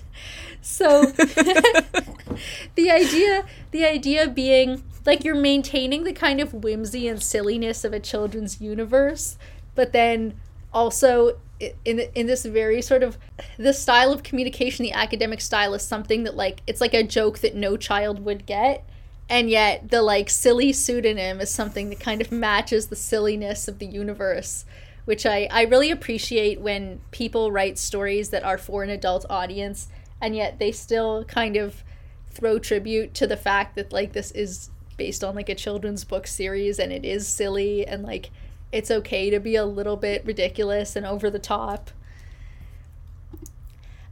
So 0.61 1.05
the 2.75 2.89
idea, 2.89 3.45
the 3.71 3.85
idea 3.85 4.29
being 4.29 4.83
like 5.05 5.23
you're 5.23 5.35
maintaining 5.35 6.03
the 6.03 6.13
kind 6.13 6.39
of 6.39 6.53
whimsy 6.53 7.07
and 7.07 7.21
silliness 7.21 7.83
of 7.83 7.91
a 7.91 7.99
children's 7.99 8.61
universe, 8.61 9.37
but 9.75 9.91
then 9.91 10.39
also 10.71 11.37
in 11.85 11.99
in 12.15 12.27
this 12.27 12.45
very 12.45 12.81
sort 12.81 13.03
of 13.03 13.17
the 13.57 13.73
style 13.73 14.11
of 14.11 14.23
communication, 14.23 14.83
the 14.83 14.91
academic 14.91 15.41
style 15.41 15.73
is 15.73 15.81
something 15.81 16.23
that 16.23 16.35
like 16.35 16.61
it's 16.67 16.81
like 16.81 16.93
a 16.93 17.03
joke 17.03 17.39
that 17.39 17.55
no 17.55 17.77
child 17.77 18.23
would 18.25 18.45
get, 18.45 18.87
and 19.29 19.49
yet 19.49 19.89
the 19.89 20.01
like 20.01 20.29
silly 20.29 20.73
pseudonym 20.73 21.39
is 21.39 21.49
something 21.49 21.89
that 21.89 21.99
kind 21.99 22.21
of 22.21 22.31
matches 22.31 22.87
the 22.87 22.95
silliness 22.95 23.67
of 23.67 23.79
the 23.79 23.85
universe, 23.85 24.65
which 25.05 25.25
I 25.25 25.47
I 25.51 25.63
really 25.63 25.91
appreciate 25.91 26.61
when 26.61 27.01
people 27.11 27.51
write 27.51 27.77
stories 27.77 28.29
that 28.29 28.43
are 28.43 28.57
for 28.57 28.83
an 28.83 28.89
adult 28.89 29.25
audience, 29.29 29.87
and 30.21 30.35
yet 30.35 30.59
they 30.59 30.71
still 30.71 31.23
kind 31.25 31.55
of 31.55 31.83
throw 32.29 32.59
tribute 32.59 33.13
to 33.13 33.27
the 33.27 33.37
fact 33.37 33.75
that 33.75 33.93
like 33.93 34.13
this 34.13 34.31
is 34.31 34.69
based 34.97 35.23
on 35.23 35.35
like 35.35 35.49
a 35.49 35.55
children's 35.55 36.03
book 36.03 36.27
series 36.27 36.79
and 36.79 36.91
it 36.91 37.05
is 37.05 37.27
silly 37.27 37.85
and 37.85 38.03
like 38.03 38.29
it's 38.73 38.89
okay 38.89 39.29
to 39.29 39.39
be 39.39 39.55
a 39.55 39.65
little 39.65 39.95
bit 39.95 40.25
ridiculous 40.25 40.95
and 40.95 41.05
over 41.05 41.29
the 41.29 41.39
top. 41.39 41.91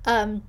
Um, 0.05 0.43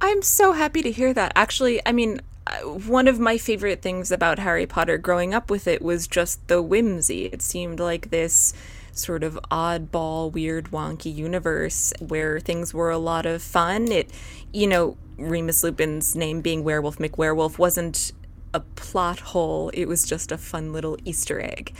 I'm 0.00 0.22
so 0.22 0.52
happy 0.52 0.82
to 0.82 0.90
hear 0.90 1.12
that. 1.12 1.32
Actually, 1.34 1.80
I 1.84 1.92
mean, 1.92 2.20
uh, 2.46 2.60
one 2.60 3.08
of 3.08 3.18
my 3.18 3.36
favorite 3.36 3.82
things 3.82 4.12
about 4.12 4.38
Harry 4.38 4.66
Potter 4.66 4.98
growing 4.98 5.34
up 5.34 5.50
with 5.50 5.66
it 5.66 5.82
was 5.82 6.06
just 6.06 6.46
the 6.46 6.62
whimsy. 6.62 7.26
It 7.26 7.42
seemed 7.42 7.80
like 7.80 8.10
this 8.10 8.54
sort 8.92 9.24
of 9.24 9.38
oddball, 9.50 10.30
weird, 10.30 10.70
wonky 10.70 11.12
universe 11.12 11.92
where 11.98 12.38
things 12.38 12.72
were 12.72 12.90
a 12.90 12.98
lot 12.98 13.26
of 13.26 13.42
fun. 13.42 13.90
It, 13.90 14.10
you 14.52 14.68
know, 14.68 14.96
Remus 15.18 15.64
Lupin's 15.64 16.14
name 16.14 16.40
being 16.40 16.62
Werewolf 16.62 16.98
McWerewolf 16.98 17.58
wasn't 17.58 18.12
a 18.54 18.60
plot 18.60 19.20
hole. 19.20 19.70
It 19.74 19.86
was 19.86 20.04
just 20.04 20.32
a 20.32 20.38
fun 20.38 20.72
little 20.72 20.96
Easter 21.04 21.40
egg. 21.40 21.74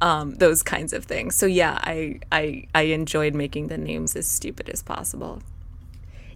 Um, 0.00 0.36
those 0.36 0.62
kinds 0.62 0.94
of 0.94 1.04
things. 1.04 1.34
So 1.34 1.44
yeah, 1.44 1.78
I, 1.82 2.20
I 2.32 2.66
I 2.74 2.82
enjoyed 2.82 3.34
making 3.34 3.66
the 3.66 3.76
names 3.76 4.16
as 4.16 4.26
stupid 4.26 4.70
as 4.70 4.82
possible. 4.82 5.42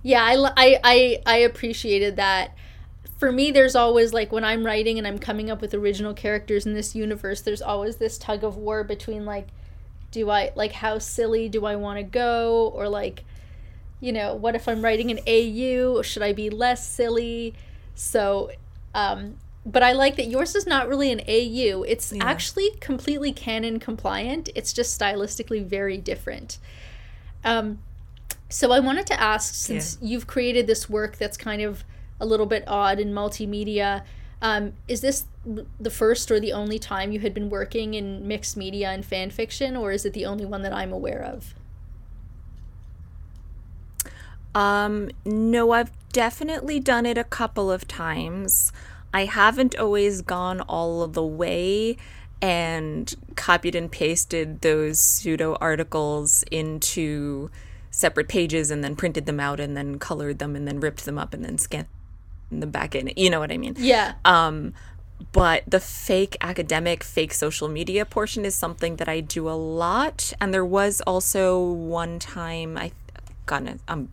Yeah, 0.03 0.23
I, 0.23 0.35
I, 0.37 0.81
I, 0.85 1.23
I 1.25 1.37
appreciated 1.39 2.17
that. 2.17 2.55
For 3.19 3.33
me, 3.33 3.51
there's 3.53 3.75
always 3.75 4.13
like 4.13 4.33
when 4.33 4.45
I'm 4.45 4.67
writing 4.67 4.99
and 4.99 5.07
I'm 5.07 5.19
coming 5.19 5.51
up 5.51 5.63
with 5.63 5.73
original 5.73 6.13
characters 6.13 6.67
in 6.67 6.75
this 6.75 6.95
universe, 6.95 7.41
there's 7.41 7.63
always 7.63 7.97
this 7.97 8.19
tug 8.19 8.45
of 8.45 8.59
war 8.59 8.85
between 8.85 9.25
like, 9.25 9.49
do 10.11 10.29
I 10.29 10.53
like 10.55 10.73
how 10.73 10.99
silly 10.99 11.49
do 11.49 11.65
I 11.65 11.77
want 11.77 11.99
to 11.99 12.03
go, 12.03 12.69
or 12.75 12.87
like, 12.89 13.25
you 13.99 14.13
know, 14.13 14.35
what 14.35 14.55
if 14.55 14.69
I'm 14.69 14.83
writing 14.83 15.11
an 15.11 15.21
AU? 15.27 16.03
Should 16.03 16.23
I 16.23 16.35
be 16.35 16.51
less 16.51 16.87
silly? 16.87 17.55
So, 17.95 18.51
um, 18.95 19.39
but 19.67 19.83
I 19.83 19.93
like 19.93 20.17
that 20.17 20.27
yours 20.27 20.55
is 20.55 20.67
not 20.67 20.89
really 20.89 21.11
an 21.11 21.21
AU. 21.21 21.83
It's 21.85 22.13
yeah. 22.13 22.25
actually 22.25 22.71
completely 22.81 23.33
canon 23.33 23.79
compliant. 23.79 24.51
It's 24.55 24.73
just 24.73 24.99
stylistically 24.99 25.65
very 25.65 25.97
different. 25.97 26.59
Um, 27.45 27.79
so 28.49 28.73
I 28.73 28.81
wanted 28.81 29.07
to 29.09 29.21
ask, 29.21 29.55
since 29.55 29.99
yeah. 30.01 30.09
you've 30.09 30.27
created 30.27 30.67
this 30.67 30.89
work 30.89 31.17
that's 31.17 31.37
kind 31.37 31.63
of 31.63 31.85
a 32.21 32.27
little 32.27 32.47
bit 32.47 32.65
odd 32.67 33.01
in 33.01 33.13
multimedia, 33.13 34.05
um, 34.43 34.75
is 34.87 35.01
this 35.01 35.25
the 35.81 35.91
first 35.91 36.31
or 36.31 36.39
the 36.39 36.53
only 36.53 36.79
time 36.79 37.13
you 37.13 37.21
had 37.21 37.35
been 37.35 37.49
working 37.51 37.95
in 37.95 38.27
mixed 38.29 38.57
media 38.57 38.91
and 38.91 39.05
fan 39.05 39.31
fiction, 39.31 39.77
or 39.77 39.93
is 39.93 40.05
it 40.05 40.13
the 40.13 40.27
only 40.27 40.45
one 40.45 40.63
that 40.63 40.73
I'm 40.73 40.93
aware 40.93 41.23
of? 41.23 41.55
Um, 44.55 45.11
no, 45.25 45.73
I've 45.73 45.91
definitely 46.13 46.79
done 46.79 47.07
it 47.07 47.19
a 47.19 47.25
couple 47.25 47.71
of 47.71 47.89
times. 47.89 48.73
I 49.15 49.27
haven't 49.27 49.79
always 49.79 50.23
gone 50.23 50.61
all 50.63 51.03
of 51.03 51.13
the 51.13 51.25
way 51.25 51.97
and 52.43 53.15
copied 53.37 53.77
and 53.77 53.91
pasted 53.91 54.61
those 54.61 54.99
pseudo 54.99 55.57
articles 55.61 56.45
into 56.51 57.49
separate 57.93 58.29
pages 58.29 58.73
and 58.73 58.83
then 58.83 58.97
printed 58.97 59.27
them 59.27 59.39
out 59.39 59.61
and 59.61 59.77
then 59.77 60.01
colored 60.01 60.41
them 60.41 60.57
and 60.57 60.67
then 60.67 60.81
ripped 60.81 61.05
them 61.05 61.17
up 61.17 61.33
and 61.33 61.45
then 61.45 61.57
scanned 61.59 61.87
them 62.51 62.71
back 62.71 62.97
in. 62.97 63.13
You 63.17 63.31
know 63.31 63.39
what 63.39 63.53
I 63.53 63.57
mean? 63.57 63.77
Yeah. 63.79 64.15
Um, 64.25 64.75
but 65.31 65.63
the 65.69 65.79
fake 65.79 66.37
academic, 66.41 67.05
fake 67.05 67.33
social 67.33 67.69
media 67.69 68.05
portion 68.05 68.45
is 68.45 68.57
something 68.57 68.97
that 68.97 69.09
I 69.09 69.21
do 69.21 69.49
a 69.49 69.55
lot. 69.55 70.33
And 70.41 70.53
there 70.53 70.65
was 70.65 71.01
also 71.03 71.63
one 71.63 72.19
time 72.19 72.77
I, 72.77 72.91
God, 73.47 73.79
I'm 73.87 74.09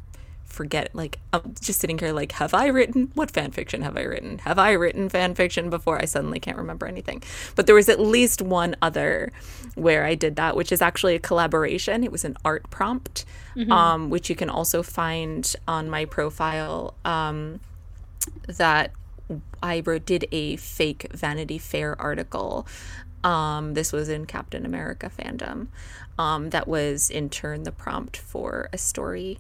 forget 0.51 0.89
like 0.93 1.20
I'm 1.34 1.55
just 1.60 1.79
sitting 1.79 1.98
here 1.98 2.12
like 2.12 2.34
have 2.34 2.53
I 2.53 2.67
written 2.67 3.12
what 3.13 3.31
fan 3.31 3.51
fiction 3.51 3.81
have 3.81 3.98
I 3.98 4.01
written? 4.01 4.39
Have 4.39 4.60
I 4.60 4.72
written 4.72 5.10
fan 5.10 5.36
fiction 5.36 5.70
before? 5.70 6.01
I 6.01 6.05
suddenly 6.05 6.39
can't 6.39 6.58
remember 6.58 6.86
anything. 6.86 7.24
But 7.55 7.65
there 7.65 7.75
was 7.75 7.89
at 7.89 8.00
least 8.00 8.41
one 8.41 8.75
other 8.81 9.31
where 9.75 10.05
I 10.05 10.15
did 10.15 10.36
that, 10.36 10.55
which 10.55 10.72
is 10.72 10.81
actually 10.81 11.15
a 11.15 11.20
collaboration. 11.20 12.03
It 12.03 12.12
was 12.12 12.25
an 12.25 12.38
art 12.43 12.70
prompt, 12.70 13.25
mm-hmm. 13.55 13.72
um, 13.72 14.10
which 14.10 14.29
you 14.29 14.36
can 14.36 14.50
also 14.50 14.84
find 14.84 15.55
on 15.67 15.89
my 15.89 16.05
profile. 16.05 16.96
Um, 17.05 17.60
that 18.48 18.91
I 19.63 19.81
wrote 19.86 20.05
did 20.05 20.27
a 20.31 20.55
fake 20.58 21.08
Vanity 21.13 21.58
Fair 21.58 22.00
article. 22.00 22.67
Um, 23.24 23.75
this 23.75 23.91
was 23.93 24.10
in 24.10 24.25
Captain 24.25 24.65
America 24.65 25.10
fandom. 25.15 25.67
Um, 26.17 26.50
that 26.50 26.67
was 26.67 27.10
in 27.10 27.29
turn 27.29 27.63
the 27.63 27.72
prompt 27.72 28.17
for 28.17 28.70
a 28.74 28.77
story 28.77 29.39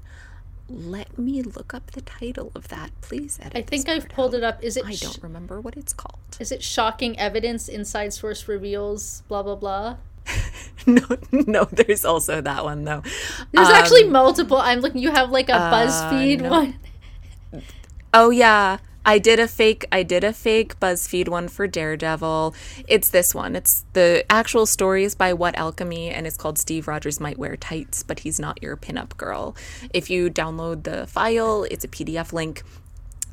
let 0.71 1.17
me 1.17 1.41
look 1.41 1.73
up 1.73 1.91
the 1.91 2.01
title 2.01 2.51
of 2.55 2.67
that, 2.69 2.89
please. 3.01 3.39
I 3.53 3.61
think 3.61 3.89
I've 3.89 4.09
pulled 4.09 4.33
out. 4.33 4.37
it 4.37 4.43
up. 4.43 4.63
Is 4.63 4.77
it? 4.77 4.85
I 4.85 4.93
don't 4.93 5.19
remember 5.21 5.59
what 5.59 5.75
it's 5.75 5.93
called. 5.93 6.19
Is 6.39 6.51
it 6.51 6.63
shocking 6.63 7.19
evidence? 7.19 7.67
Inside 7.67 8.13
source 8.13 8.47
reveals. 8.47 9.23
Blah 9.27 9.43
blah 9.43 9.55
blah. 9.55 9.97
no, 10.85 11.01
no. 11.31 11.65
There's 11.71 12.05
also 12.05 12.41
that 12.41 12.63
one 12.63 12.85
though. 12.85 13.03
There's 13.51 13.67
um, 13.67 13.73
actually 13.73 14.05
multiple. 14.05 14.57
I'm 14.57 14.79
looking. 14.79 15.01
You 15.01 15.11
have 15.11 15.31
like 15.31 15.49
a 15.49 15.55
uh, 15.55 15.73
BuzzFeed 15.73 16.41
no. 16.41 16.49
one. 16.49 16.79
Oh 18.13 18.29
yeah, 18.29 18.77
I 19.05 19.17
did 19.17 19.39
a 19.39 19.47
fake 19.47 19.85
I 19.91 20.03
did 20.03 20.23
a 20.23 20.31
fake 20.31 20.79
BuzzFeed 20.79 21.27
one 21.27 21.47
for 21.47 21.67
Daredevil. 21.67 22.53
It's 22.87 23.09
this 23.09 23.33
one. 23.33 23.55
It's 23.55 23.83
the 23.93 24.23
actual 24.29 24.65
story 24.65 25.03
is 25.03 25.15
by 25.15 25.33
whatalchemy 25.33 26.11
and 26.11 26.27
it's 26.27 26.37
called 26.37 26.59
Steve 26.59 26.87
Rogers 26.87 27.19
Might 27.19 27.39
Wear 27.39 27.57
Tights, 27.57 28.03
but 28.03 28.19
he's 28.19 28.39
not 28.39 28.61
your 28.61 28.77
pinup 28.77 29.17
girl. 29.17 29.55
If 29.93 30.09
you 30.09 30.29
download 30.29 30.83
the 30.83 31.07
file, 31.07 31.63
it's 31.71 31.83
a 31.83 31.87
PDF 31.87 32.31
link. 32.31 32.63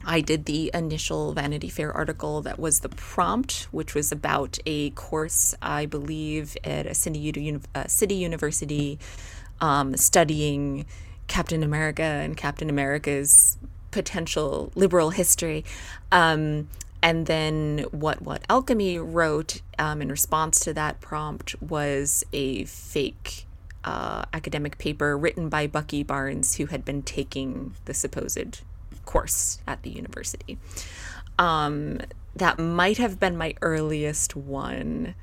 I 0.04 0.22
did 0.22 0.46
the 0.46 0.70
initial 0.72 1.34
Vanity 1.34 1.68
Fair 1.68 1.92
article 1.92 2.40
that 2.42 2.58
was 2.58 2.80
the 2.80 2.88
prompt, 2.88 3.68
which 3.70 3.94
was 3.94 4.10
about 4.10 4.58
a 4.64 4.90
course, 4.90 5.54
I 5.60 5.84
believe, 5.84 6.56
at 6.64 6.86
a 6.86 6.94
city, 6.94 7.60
uh, 7.74 7.86
city 7.88 8.14
university 8.14 8.98
um, 9.60 9.96
studying 9.96 10.86
Captain 11.26 11.62
America 11.62 12.02
and 12.02 12.38
Captain 12.38 12.70
America's 12.70 13.58
potential 13.98 14.70
liberal 14.76 15.10
history. 15.10 15.64
Um, 16.12 16.68
and 17.02 17.26
then 17.26 17.84
what 17.90 18.22
whatalchemy 18.22 19.00
wrote 19.02 19.60
um, 19.76 20.00
in 20.00 20.08
response 20.08 20.60
to 20.60 20.72
that 20.74 21.00
prompt 21.00 21.60
was 21.60 22.22
a 22.32 22.64
fake 22.64 23.46
uh, 23.82 24.24
academic 24.32 24.78
paper 24.78 25.18
written 25.18 25.48
by 25.48 25.66
Bucky 25.66 26.04
Barnes, 26.04 26.56
who 26.56 26.66
had 26.66 26.84
been 26.84 27.02
taking 27.02 27.74
the 27.86 27.94
supposed 27.94 28.60
course 29.04 29.58
at 29.66 29.82
the 29.82 29.90
university. 29.90 30.58
Um, 31.40 32.00
that 32.36 32.56
might 32.58 32.98
have 32.98 33.18
been 33.18 33.36
my 33.36 33.54
earliest 33.62 34.36
one. 34.36 35.16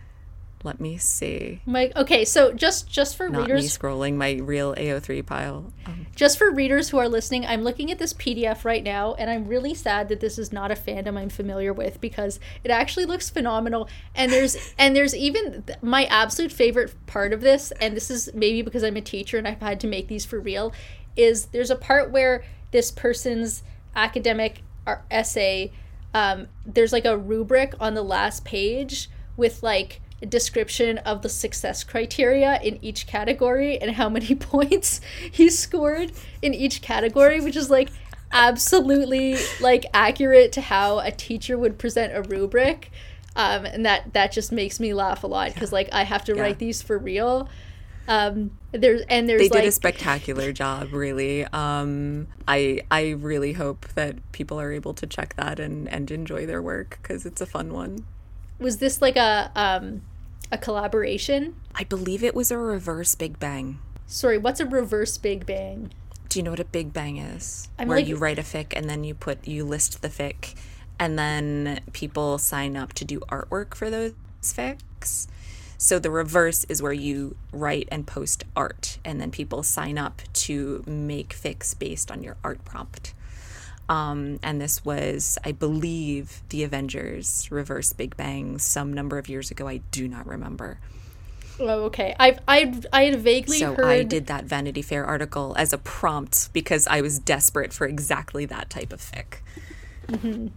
Let 0.66 0.82
me 0.82 0.98
see. 0.98 1.62
My 1.68 1.92
okay, 1.96 2.26
so 2.26 2.52
just 2.52 2.90
just 2.90 3.16
for 3.16 3.30
Not 3.30 3.44
readers, 3.44 3.62
me 3.62 3.70
scrolling 3.70 4.16
my 4.16 4.34
real 4.42 4.74
AO3 4.74 5.24
pile. 5.24 5.72
Um, 5.86 6.08
just 6.16 6.40
for 6.40 6.50
readers 6.50 6.90
who 6.90 6.98
are 6.98 7.08
listening, 7.08 7.46
I'm 7.46 7.62
looking 7.62 7.92
at 7.92 8.00
this 8.00 8.14
PDF 8.14 8.66
right 8.66 8.84
now, 8.84 9.14
and 9.14 9.30
I'm 9.30 9.48
really 9.48 9.76
sad 9.76 10.10
that 10.10 10.22
this 10.22 10.40
is 10.40 10.52
not 10.52 10.72
a 10.72 10.74
fandom 10.74 11.20
I'm 11.20 11.30
familiar 11.30 11.72
with 11.72 12.02
because 12.02 12.40
it 12.64 12.72
actually 12.72 13.06
looks 13.06 13.30
phenomenal. 13.30 13.88
And 14.16 14.32
there's 14.32 14.74
and 14.80 14.96
there's 14.96 15.16
even 15.16 15.64
my 15.84 16.06
absolute 16.06 16.52
favorite 16.52 16.96
part 17.06 17.32
of 17.32 17.42
this, 17.42 17.72
and 17.80 17.96
this 17.96 18.10
is 18.10 18.32
maybe 18.34 18.64
because 18.64 18.84
I'm 18.84 18.98
a 18.98 19.02
teacher 19.02 19.38
and 19.38 19.48
I've 19.48 19.62
had 19.62 19.80
to 19.82 19.88
make 19.88 20.08
these 20.08 20.26
for 20.26 20.40
real, 20.40 20.74
is 21.16 21.46
there's 21.48 21.70
a 21.70 21.76
part 21.76 22.10
where 22.10 22.44
this 22.72 22.90
person's 22.90 23.62
academic 23.96 24.64
essay, 25.12 25.72
um, 26.16 26.48
there's 26.66 26.92
like 26.92 27.06
a 27.06 27.16
rubric 27.16 27.76
on 27.80 27.94
the 27.94 28.02
last 28.02 28.44
page 28.46 29.12
with 29.38 29.62
like 29.62 30.02
description 30.22 30.98
of 31.00 31.22
the 31.22 31.30
success 31.30 31.84
criteria 31.84 32.60
in 32.62 32.80
each 32.84 33.08
category 33.08 33.78
and 33.78 33.92
how 33.92 34.10
many 34.10 34.36
points 34.36 35.02
he 35.32 35.50
scored 35.50 36.12
in 36.42 36.54
each 36.54 36.82
category, 36.82 37.42
which 37.42 37.56
is 37.56 37.70
like 37.70 37.90
absolutely 38.32 39.38
like 39.60 39.86
accurate 39.94 40.52
to 40.54 40.62
how 40.62 41.00
a 41.00 41.12
teacher 41.12 41.58
would 41.58 41.78
present 41.78 42.16
a 42.16 42.22
rubric. 42.22 42.92
Um, 43.36 43.66
and 43.66 43.86
that 43.86 44.14
that 44.14 44.32
just 44.32 44.52
makes 44.52 44.80
me 44.80 44.94
laugh 44.94 45.24
a 45.24 45.28
lot 45.28 45.54
because 45.54 45.74
like 45.74 45.90
I 45.92 46.04
have 46.04 46.24
to 46.26 46.36
yeah. 46.36 46.42
write 46.42 46.60
these 46.60 46.82
for 46.82 46.98
real. 46.98 47.50
Um, 48.08 48.52
there's 48.72 49.02
and 49.10 49.28
there's 49.28 49.42
they 49.42 49.50
did 49.50 49.56
like, 49.56 49.68
a 49.68 49.72
spectacular 49.72 50.54
job, 50.54 50.94
really. 50.94 51.44
Um, 51.46 52.28
I 52.48 52.82
I 52.90 53.10
really 53.10 53.54
hope 53.54 53.88
that 53.96 54.32
people 54.32 54.62
are 54.62 54.72
able 54.72 54.94
to 54.94 55.08
check 55.08 55.36
that 55.36 55.60
and 55.60 55.90
and 55.90 56.10
enjoy 56.12 56.46
their 56.46 56.62
work 56.62 57.00
because 57.02 57.26
it's 57.26 57.42
a 57.42 57.46
fun 57.46 57.74
one 57.74 58.06
was 58.60 58.78
this 58.78 59.02
like 59.02 59.16
a 59.16 59.52
um 59.56 60.02
a 60.52 60.58
collaboration? 60.58 61.56
I 61.74 61.84
believe 61.84 62.24
it 62.24 62.36
was 62.36 62.52
a 62.52 62.58
reverse 62.58 63.16
Big 63.16 63.40
Bang. 63.40 63.80
Sorry, 64.08 64.38
what's 64.38 64.60
a 64.60 64.66
reverse 64.66 65.18
Big 65.18 65.46
Bang? 65.46 65.92
Do 66.30 66.40
you 66.40 66.44
know 66.44 66.52
what 66.52 66.60
a 66.60 66.66
Big 66.66 66.94
Bang 66.94 67.18
is? 67.18 67.70
I'm 67.80 67.88
Where 67.88 67.98
like, 67.98 68.08
you 68.08 68.16
write 68.18 68.40
a 68.40 68.44
fic 68.44 68.74
and 68.76 68.90
then 68.90 69.04
you 69.04 69.14
put 69.14 69.48
you 69.48 69.66
list 69.66 70.02
the 70.02 70.10
fic 70.10 70.54
and 71.00 71.18
then 71.18 71.82
people 71.94 72.38
sign 72.38 72.78
up 72.78 72.94
to 72.94 73.06
do 73.06 73.20
artwork 73.22 73.74
for 73.74 73.90
those 73.90 74.14
fics. 74.42 75.28
So 75.78 76.00
the 76.00 76.12
reverse 76.12 76.64
is 76.66 76.82
where 76.82 76.94
you 76.94 77.36
write 77.52 77.88
and 77.92 78.08
post 78.08 78.44
art 78.56 78.98
and 79.04 79.20
then 79.20 79.32
people 79.32 79.62
sign 79.64 79.98
up 79.98 80.22
to 80.34 80.84
make 80.88 81.30
fics 81.30 81.78
based 81.78 82.10
on 82.10 82.24
your 82.24 82.38
art 82.44 82.64
prompt. 82.64 83.14
Um, 83.88 84.40
and 84.42 84.60
this 84.60 84.84
was, 84.84 85.38
I 85.44 85.52
believe, 85.52 86.42
the 86.50 86.64
Avengers 86.64 87.50
Reverse 87.52 87.94
Big 87.94 88.18
Bang 88.18 88.58
some 88.58 88.92
number 88.92 89.18
of 89.18 89.30
years 89.30 89.52
ago. 89.52 89.68
I 89.68 89.78
do 89.92 90.08
not 90.08 90.26
remember. 90.26 90.80
Oh, 91.60 91.84
okay. 91.86 92.16
I've 92.20 92.40
I 92.48 92.74
I 92.92 93.04
had 93.04 93.20
vaguely 93.20 93.60
so 93.60 93.74
heard. 93.76 93.86
I 93.86 94.04
did 94.04 94.28
that 94.28 94.46
Vanity 94.46 94.82
Fair 94.82 95.06
article 95.06 95.56
as 95.58 95.72
a 95.72 95.78
prompt 95.78 96.52
because 96.54 96.88
I 96.88 97.02
was 97.02 97.20
desperate 97.20 97.72
for 97.72 97.88
exactly 97.88 98.46
that 98.46 98.70
type 98.70 98.92
of 98.92 99.00
fic. 99.00 99.40
Mm-hmm. 100.08 100.48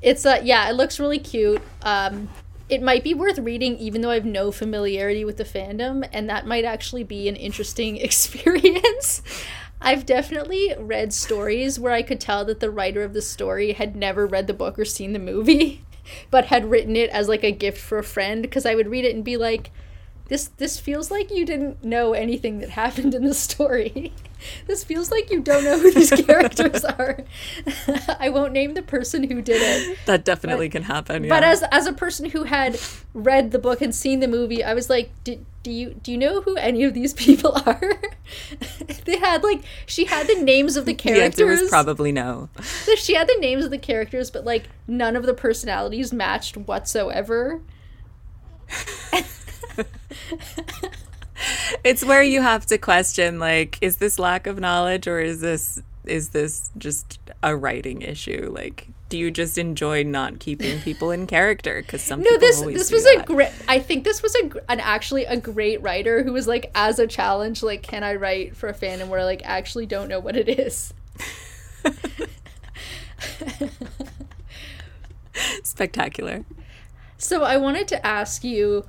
It's 0.00 0.24
uh 0.24 0.40
yeah, 0.42 0.68
it 0.70 0.74
looks 0.74 0.98
really 0.98 1.18
cute. 1.18 1.62
Um, 1.82 2.30
it 2.70 2.80
might 2.80 3.04
be 3.04 3.12
worth 3.12 3.38
reading 3.38 3.76
even 3.76 4.00
though 4.00 4.10
I 4.10 4.14
have 4.14 4.24
no 4.24 4.50
familiarity 4.50 5.24
with 5.24 5.36
the 5.36 5.44
fandom, 5.44 6.08
and 6.12 6.30
that 6.30 6.46
might 6.46 6.64
actually 6.64 7.04
be 7.04 7.28
an 7.28 7.36
interesting 7.36 7.96
experience. 7.98 9.22
I've 9.84 10.06
definitely 10.06 10.74
read 10.78 11.12
stories 11.12 11.78
where 11.78 11.92
I 11.92 12.00
could 12.00 12.18
tell 12.18 12.46
that 12.46 12.60
the 12.60 12.70
writer 12.70 13.02
of 13.02 13.12
the 13.12 13.20
story 13.20 13.72
had 13.72 13.94
never 13.94 14.26
read 14.26 14.46
the 14.46 14.54
book 14.54 14.78
or 14.78 14.86
seen 14.86 15.12
the 15.12 15.18
movie, 15.18 15.84
but 16.30 16.46
had 16.46 16.70
written 16.70 16.96
it 16.96 17.10
as 17.10 17.28
like 17.28 17.44
a 17.44 17.52
gift 17.52 17.78
for 17.78 17.98
a 17.98 18.02
friend 18.02 18.40
because 18.40 18.64
I 18.64 18.74
would 18.74 18.88
read 18.88 19.04
it 19.04 19.14
and 19.14 19.22
be 19.22 19.36
like, 19.36 19.70
this 20.26 20.48
this 20.56 20.80
feels 20.80 21.10
like 21.10 21.30
you 21.30 21.44
didn't 21.44 21.84
know 21.84 22.14
anything 22.14 22.58
that 22.60 22.70
happened 22.70 23.14
in 23.14 23.24
the 23.24 23.34
story. 23.34 24.12
this 24.66 24.82
feels 24.82 25.10
like 25.10 25.30
you 25.30 25.40
don't 25.40 25.64
know 25.64 25.78
who 25.78 25.90
these 25.90 26.10
characters 26.26 26.82
are. 26.84 27.18
I 28.18 28.30
won't 28.30 28.52
name 28.52 28.72
the 28.72 28.82
person 28.82 29.24
who 29.24 29.42
did 29.42 29.60
it. 29.60 29.98
That 30.06 30.24
definitely 30.24 30.68
but, 30.68 30.72
can 30.72 30.82
happen. 30.84 31.24
Yeah. 31.24 31.28
But 31.28 31.44
as 31.44 31.62
as 31.64 31.86
a 31.86 31.92
person 31.92 32.30
who 32.30 32.44
had 32.44 32.80
read 33.12 33.50
the 33.50 33.58
book 33.58 33.82
and 33.82 33.94
seen 33.94 34.20
the 34.20 34.28
movie, 34.28 34.64
I 34.64 34.72
was 34.72 34.88
like, 34.88 35.10
do, 35.24 35.44
do 35.62 35.70
you 35.70 35.94
do 36.02 36.10
you 36.10 36.16
know 36.16 36.40
who 36.40 36.56
any 36.56 36.84
of 36.84 36.94
these 36.94 37.12
people 37.12 37.60
are? 37.66 38.00
they 39.04 39.18
had 39.18 39.42
like 39.42 39.62
she 39.84 40.06
had 40.06 40.26
the 40.26 40.36
names 40.36 40.78
of 40.78 40.86
the 40.86 40.94
characters. 40.94 41.36
The 41.36 41.44
answer 41.44 41.62
was 41.62 41.68
probably 41.68 42.12
no. 42.12 42.48
She 42.96 43.14
had 43.14 43.28
the 43.28 43.36
names 43.40 43.66
of 43.66 43.70
the 43.70 43.78
characters, 43.78 44.30
but 44.30 44.46
like 44.46 44.70
none 44.88 45.16
of 45.16 45.26
the 45.26 45.34
personalities 45.34 46.14
matched 46.14 46.56
whatsoever 46.56 47.60
it's 51.84 52.04
where 52.04 52.22
you 52.22 52.42
have 52.42 52.66
to 52.66 52.78
question 52.78 53.38
like 53.38 53.78
is 53.80 53.96
this 53.96 54.18
lack 54.18 54.46
of 54.46 54.58
knowledge 54.58 55.06
or 55.06 55.20
is 55.20 55.40
this 55.40 55.82
is 56.06 56.30
this 56.30 56.70
just 56.76 57.18
a 57.42 57.56
writing 57.56 58.02
issue? 58.02 58.50
Like 58.54 58.88
do 59.08 59.18
you 59.18 59.30
just 59.30 59.58
enjoy 59.58 60.02
not 60.02 60.40
keeping 60.40 60.80
people 60.80 61.10
in 61.10 61.26
character? 61.26 61.80
Because 61.80 62.02
some 62.02 62.20
no 62.20 62.36
this 62.38 62.60
this 62.60 62.90
was 62.90 63.06
a 63.06 63.22
great 63.22 63.52
i 63.68 63.78
think 63.78 64.04
this 64.04 64.22
was 64.22 64.34
a 64.36 64.50
an 64.70 64.80
actually 64.80 65.24
a 65.24 65.36
great 65.36 65.80
writer 65.82 66.22
who 66.22 66.32
was 66.32 66.48
like 66.48 66.70
as 66.74 66.98
a 66.98 67.06
challenge 67.06 67.62
like 67.62 67.82
can 67.82 68.02
i 68.02 68.14
write 68.14 68.56
for 68.56 68.68
a 68.68 68.74
fandom 68.74 69.08
where 69.08 69.20
i 69.20 69.24
like 69.24 69.42
actually 69.44 69.86
don't 69.86 70.08
know 70.08 70.18
what 70.20 70.36
it 70.36 70.48
is? 70.48 70.92
Spectacular. 75.62 76.44
So 77.18 77.42
i 77.42 77.56
wanted 77.56 77.88
to 77.88 78.06
ask 78.06 78.44
you 78.44 78.84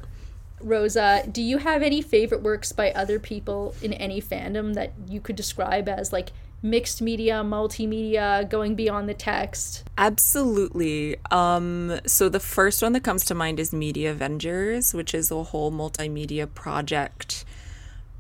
Rosa, 0.66 1.24
do 1.32 1.44
you 1.44 1.60
have 1.60 1.84
any 1.84 2.02
favorite 2.02 2.42
works 2.42 2.72
by 2.72 2.92
other 2.92 3.20
people 3.20 3.76
in 3.84 3.94
any 3.94 4.20
fandom 4.20 4.74
that 4.74 4.94
you 5.08 5.22
could 5.22 5.36
describe 5.36 5.88
as 5.88 6.12
like 6.12 6.32
mixed 6.64 7.04
media, 7.04 7.44
multimedia, 7.46 8.50
going 8.50 8.74
beyond 8.74 9.08
the 9.08 9.14
text? 9.14 9.84
Absolutely. 9.96 11.18
Um, 11.30 12.00
so 12.08 12.30
the 12.30 12.40
first 12.40 12.82
one 12.82 12.94
that 12.94 13.04
comes 13.04 13.24
to 13.26 13.36
mind 13.36 13.60
is 13.60 13.70
MediAvengers, 13.70 14.92
which 14.96 15.14
is 15.14 15.30
a 15.30 15.44
whole 15.44 15.72
multimedia 15.72 16.52
project 16.52 17.46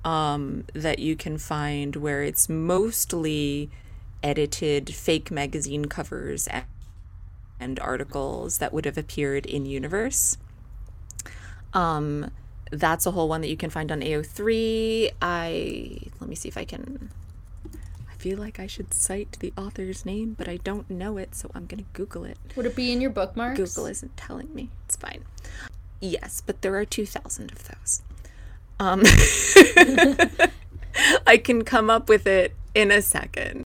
um, 0.03 0.65
that 0.73 0.99
you 0.99 1.15
can 1.15 1.39
find 1.39 1.95
where 1.95 2.21
it's 2.21 2.47
mostly 2.47 3.71
edited 4.21 4.93
fake 4.93 5.31
magazine 5.31 5.85
covers 5.85 6.45
and, 6.45 6.65
and 7.59 7.79
articles 7.79 8.59
that 8.59 8.71
would 8.71 8.85
have 8.85 8.99
appeared 8.99 9.47
in 9.47 9.65
universe. 9.65 10.37
Um, 11.75 12.31
that's 12.71 13.05
a 13.05 13.11
whole 13.11 13.29
one 13.29 13.41
that 13.41 13.49
you 13.49 13.57
can 13.57 13.69
find 13.69 13.91
on 13.91 14.01
AO3. 14.01 15.11
I 15.21 15.97
let 16.19 16.29
me 16.29 16.35
see 16.35 16.49
if 16.49 16.57
I 16.57 16.65
can. 16.65 17.11
I 18.09 18.15
feel 18.17 18.39
like 18.39 18.59
I 18.59 18.65
should 18.65 18.93
cite 18.93 19.37
the 19.39 19.53
author's 19.55 20.05
name, 20.05 20.35
but 20.37 20.47
I 20.47 20.57
don't 20.57 20.89
know 20.89 21.17
it, 21.17 21.35
so 21.35 21.51
I'm 21.53 21.67
gonna 21.67 21.83
Google 21.93 22.23
it. 22.23 22.37
Would 22.55 22.65
it 22.65 22.75
be 22.75 22.91
in 22.91 23.01
your 23.01 23.11
bookmarks? 23.11 23.59
Google 23.59 23.85
isn't 23.85 24.17
telling 24.17 24.53
me. 24.55 24.71
It's 24.85 24.95
fine. 24.95 25.25
Yes, 26.01 26.41
but 26.43 26.61
there 26.61 26.75
are 26.75 26.85
two 26.85 27.05
thousand 27.05 27.51
of 27.51 27.67
those. 27.67 28.01
Um, 28.79 29.03
I 31.27 31.37
can 31.37 31.63
come 31.63 31.89
up 31.89 32.09
with 32.09 32.25
it 32.25 32.55
in 32.73 32.91
a 32.91 33.01
second. 33.01 33.63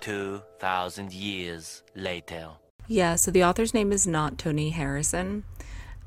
Two 0.00 0.42
thousand 0.58 1.12
years 1.12 1.82
later. 1.94 2.50
Yeah, 2.86 3.14
so 3.16 3.30
the 3.30 3.44
author's 3.44 3.72
name 3.72 3.92
is 3.92 4.06
nottonyharrison. 4.06 5.42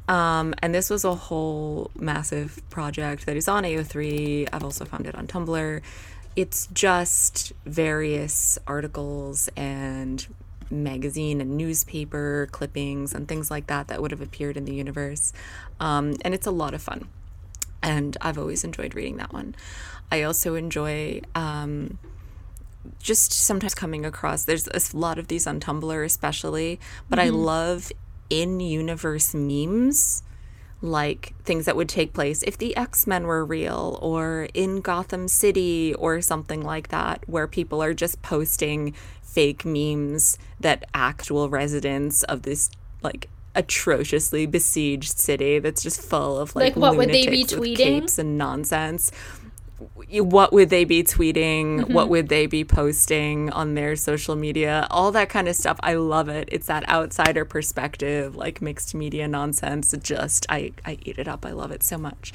Um, 0.08 0.54
and 0.62 0.74
this 0.74 0.89
was 0.89 1.04
a 1.04 1.15
whole 1.15 1.91
massive 1.96 2.62
project 2.70 3.26
that 3.26 3.36
is 3.36 3.48
on 3.48 3.63
AO3. 3.63 4.48
I've 4.54 4.63
also 4.63 4.86
found 4.86 5.06
it 5.06 5.15
on 5.15 5.28
Tumblr. 5.28 5.82
It's 6.36 6.67
just 6.67 7.52
various 7.65 8.58
articles 8.67 9.50
and 9.58 10.26
magazine 10.70 11.41
and 11.41 11.58
newspaper 11.58 12.48
clippings 12.52 13.13
and 13.13 13.28
things 13.28 13.50
like 13.50 13.67
that 13.67 13.88
that 13.88 14.02
would 14.02 14.12
have 14.12 14.22
appeared 14.22 14.58
in 14.58 14.65
the 14.65 14.74
universe. 14.74 15.34
Um, 15.80 16.15
and 16.22 16.34
it's 16.34 16.48
a 16.48 16.52
lot 16.52 16.74
of 16.74 16.82
fun. 16.82 17.08
And 17.82 18.17
I've 18.22 18.38
always 18.38 18.63
enjoyed 18.63 18.96
reading 18.96 19.17
that 19.17 19.34
one. 19.34 19.56
I 20.12 20.24
also 20.24 20.56
enjoy 20.56 21.22
um, 21.36 21.98
just 23.00 23.32
sometimes 23.34 23.76
coming 23.76 24.06
across, 24.06 24.46
there's 24.46 24.67
a 24.67 24.98
lot 24.98 25.20
of 25.20 25.28
these 25.28 25.48
on 25.48 25.60
Tumblr, 25.60 26.06
especially, 26.06 26.80
but 27.10 27.20
mm-hmm. 27.20 27.28
I 27.28 27.30
love 27.30 27.91
in 28.30 28.60
universe 28.60 29.34
memes 29.34 30.24
like 30.82 31.34
things 31.44 31.66
that 31.66 31.76
would 31.76 31.90
take 31.90 32.13
place 32.13 32.44
if 32.44 32.58
the 32.58 32.76
X-Men 32.78 33.26
were 33.26 33.44
real 33.44 33.98
or 34.02 34.48
in 34.54 34.82
Gotham 34.82 35.28
City 35.28 35.94
or 35.96 36.22
something 36.22 36.62
like 36.62 36.90
that 36.90 37.24
where 37.28 37.48
people 37.48 37.82
are 37.82 37.94
just 37.94 38.22
posting 38.22 38.94
fake 39.24 39.66
memes 39.66 40.38
that 40.60 40.86
actual 40.94 41.50
residents 41.50 42.24
of 42.24 42.44
this 42.44 42.70
like 43.02 43.30
atrociously 43.56 44.46
besieged 44.46 45.18
city 45.18 45.58
that's 45.58 45.82
just 45.82 46.00
full 46.00 46.38
of 46.38 46.56
like, 46.56 46.76
like 46.76 46.76
what 46.76 46.96
would 46.96 47.10
they 47.10 47.26
be 47.26 47.44
tweeting? 47.44 47.76
capes 47.76 48.20
and 48.20 48.38
nonsense 48.38 49.12
what 50.10 50.54
would 50.54 50.70
they 50.70 50.86
be 50.86 51.04
tweeting? 51.04 51.80
Mm-hmm. 51.80 51.93
what 51.93 52.10
would 52.10 52.30
they 52.30 52.46
be 52.46 52.63
posting 52.63 53.50
on 53.52 53.74
their 53.74 53.96
social 53.96 54.36
media? 54.36 54.88
All 54.89 55.12
that 55.12 55.30
kind 55.30 55.48
of 55.48 55.56
stuff. 55.56 55.80
I 55.82 55.96
love 55.96 56.30
it. 56.30 56.48
It's 56.52 56.67
that 56.67 56.88
outsider 56.89 57.46
perspective 57.46 58.36
like 58.36 58.62
mixed 58.62 58.96
media 58.96 59.28
nonsense. 59.28 59.93
Just 60.02 60.46
i 60.50 60.72
i 60.86 60.98
eat 61.04 61.17
it 61.17 61.28
up. 61.28 61.46
I 61.46 61.52
love 61.52 61.72
it 61.72 61.84
so 61.84 61.98
much. 61.98 62.34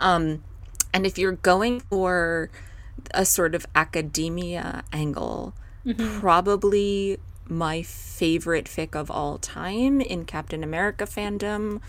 Um 0.00 0.44
and 0.92 1.06
if 1.06 1.18
you're 1.18 1.32
going 1.32 1.80
for 1.80 2.50
a 3.12 3.24
sort 3.24 3.54
of 3.54 3.66
academia 3.74 4.84
angle 4.92 5.54
mm-hmm. 5.84 6.20
probably 6.20 7.18
my 7.46 7.82
favorite 7.82 8.66
fic 8.66 8.94
of 8.94 9.10
all 9.10 9.36
time 9.36 10.00
in 10.00 10.24
captain 10.24 10.62
america 10.62 11.04
fandom 11.04 11.80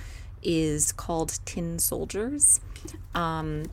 is 0.46 0.92
called 0.92 1.40
tin 1.46 1.80
soldiers. 1.80 2.62
Um 3.14 3.64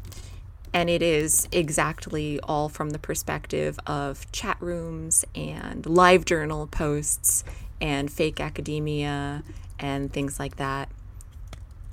and 0.75 0.89
it 0.89 1.03
is 1.03 1.49
exactly 1.53 2.41
all 2.41 2.69
from 2.69 2.91
the 2.91 2.99
perspective 2.99 3.79
of 3.87 4.31
chat 4.33 4.57
rooms 4.61 5.25
and 5.35 5.85
live 5.85 6.25
journal 6.25 6.67
posts 6.67 7.45
and 7.81 8.11
fake 8.11 8.41
academia 8.41 9.43
and 9.79 10.13
things 10.13 10.39
like 10.39 10.57
that. 10.57 10.89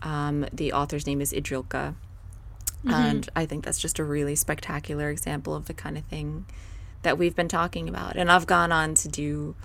Um, 0.01 0.45
the 0.53 0.71
author's 0.71 1.05
name 1.05 1.19
is 1.19 1.33
Idrilka. 1.33 1.95
Mm-hmm. 2.85 2.91
And 2.91 3.29
I 3.35 3.45
think 3.45 3.65
that's 3.65 3.79
just 3.79 3.99
a 3.99 4.03
really 4.05 4.35
spectacular 4.35 5.09
example 5.09 5.53
of 5.53 5.65
the 5.65 5.73
kind 5.73 5.97
of 5.97 6.05
thing 6.05 6.45
that 7.01 7.17
we've 7.17 7.35
been 7.35 7.49
talking 7.49 7.89
about. 7.89 8.15
And 8.15 8.31
I've 8.31 8.47
gone 8.47 8.71
on 8.71 8.93
to 8.95 9.09
do 9.09 9.55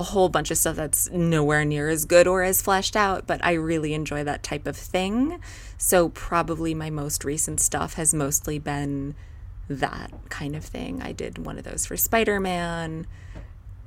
a 0.00 0.02
whole 0.02 0.30
bunch 0.30 0.50
of 0.50 0.56
stuff 0.56 0.76
that's 0.76 1.10
nowhere 1.10 1.62
near 1.62 1.90
as 1.90 2.06
good 2.06 2.26
or 2.26 2.42
as 2.42 2.62
fleshed 2.62 2.96
out, 2.96 3.26
but 3.26 3.38
I 3.44 3.52
really 3.52 3.92
enjoy 3.92 4.24
that 4.24 4.42
type 4.42 4.66
of 4.66 4.74
thing. 4.74 5.38
So, 5.76 6.08
probably 6.08 6.72
my 6.72 6.88
most 6.88 7.22
recent 7.22 7.60
stuff 7.60 7.94
has 7.94 8.14
mostly 8.14 8.58
been 8.58 9.14
that 9.68 10.10
kind 10.30 10.56
of 10.56 10.64
thing. 10.64 11.02
I 11.02 11.12
did 11.12 11.44
one 11.44 11.58
of 11.58 11.64
those 11.64 11.84
for 11.84 11.98
Spider 11.98 12.40
Man, 12.40 13.06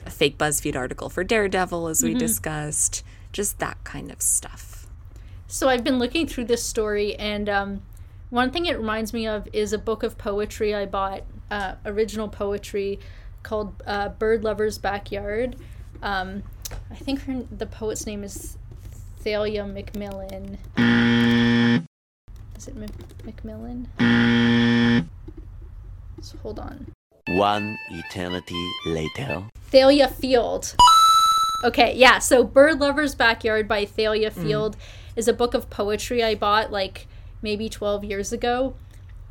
a 0.05 0.11
fake 0.11 0.37
BuzzFeed 0.37 0.75
article 0.75 1.09
for 1.09 1.23
Daredevil, 1.23 1.87
as 1.87 2.03
we 2.03 2.11
mm-hmm. 2.11 2.19
discussed, 2.19 3.03
just 3.31 3.57
that 3.57 3.83
kind 3.83 4.11
of 4.11 4.21
stuff. 4.21 4.85
So, 5.47 5.67
I've 5.67 5.83
been 5.83 5.97
looking 5.97 6.27
through 6.27 6.45
this 6.45 6.63
story, 6.63 7.15
and 7.15 7.49
um, 7.49 7.81
one 8.29 8.51
thing 8.51 8.67
it 8.67 8.77
reminds 8.77 9.13
me 9.13 9.25
of 9.25 9.47
is 9.51 9.73
a 9.73 9.79
book 9.79 10.03
of 10.03 10.19
poetry 10.19 10.75
I 10.75 10.85
bought, 10.85 11.23
uh, 11.49 11.73
original 11.87 12.27
poetry 12.29 12.99
called 13.41 13.81
uh, 13.87 14.09
Bird 14.09 14.43
Lover's 14.43 14.77
Backyard 14.77 15.55
um, 16.03 16.43
I 16.91 16.95
think 16.95 17.23
her 17.23 17.43
the 17.49 17.65
poet's 17.65 18.05
name 18.05 18.23
is 18.23 18.57
Thalia 19.19 19.65
Macmillan. 19.65 20.57
Is 22.57 22.67
it 22.67 22.75
M- 22.75 22.87
Macmillan? 23.23 23.87
So 26.21 26.37
hold 26.43 26.59
on. 26.59 26.87
One 27.27 27.77
eternity 27.89 28.69
later. 28.85 29.45
Thalia 29.69 30.09
Field. 30.09 30.75
Okay, 31.63 31.95
yeah. 31.95 32.19
So 32.19 32.43
Bird 32.43 32.79
Lover's 32.79 33.15
Backyard 33.15 33.67
by 33.67 33.85
Thalia 33.85 34.29
mm. 34.29 34.43
Field 34.43 34.77
mm. 34.77 34.81
is 35.15 35.27
a 35.27 35.33
book 35.33 35.53
of 35.53 35.69
poetry 35.69 36.21
I 36.21 36.35
bought 36.35 36.71
like 36.71 37.07
maybe 37.41 37.69
12 37.69 38.03
years 38.03 38.33
ago. 38.33 38.75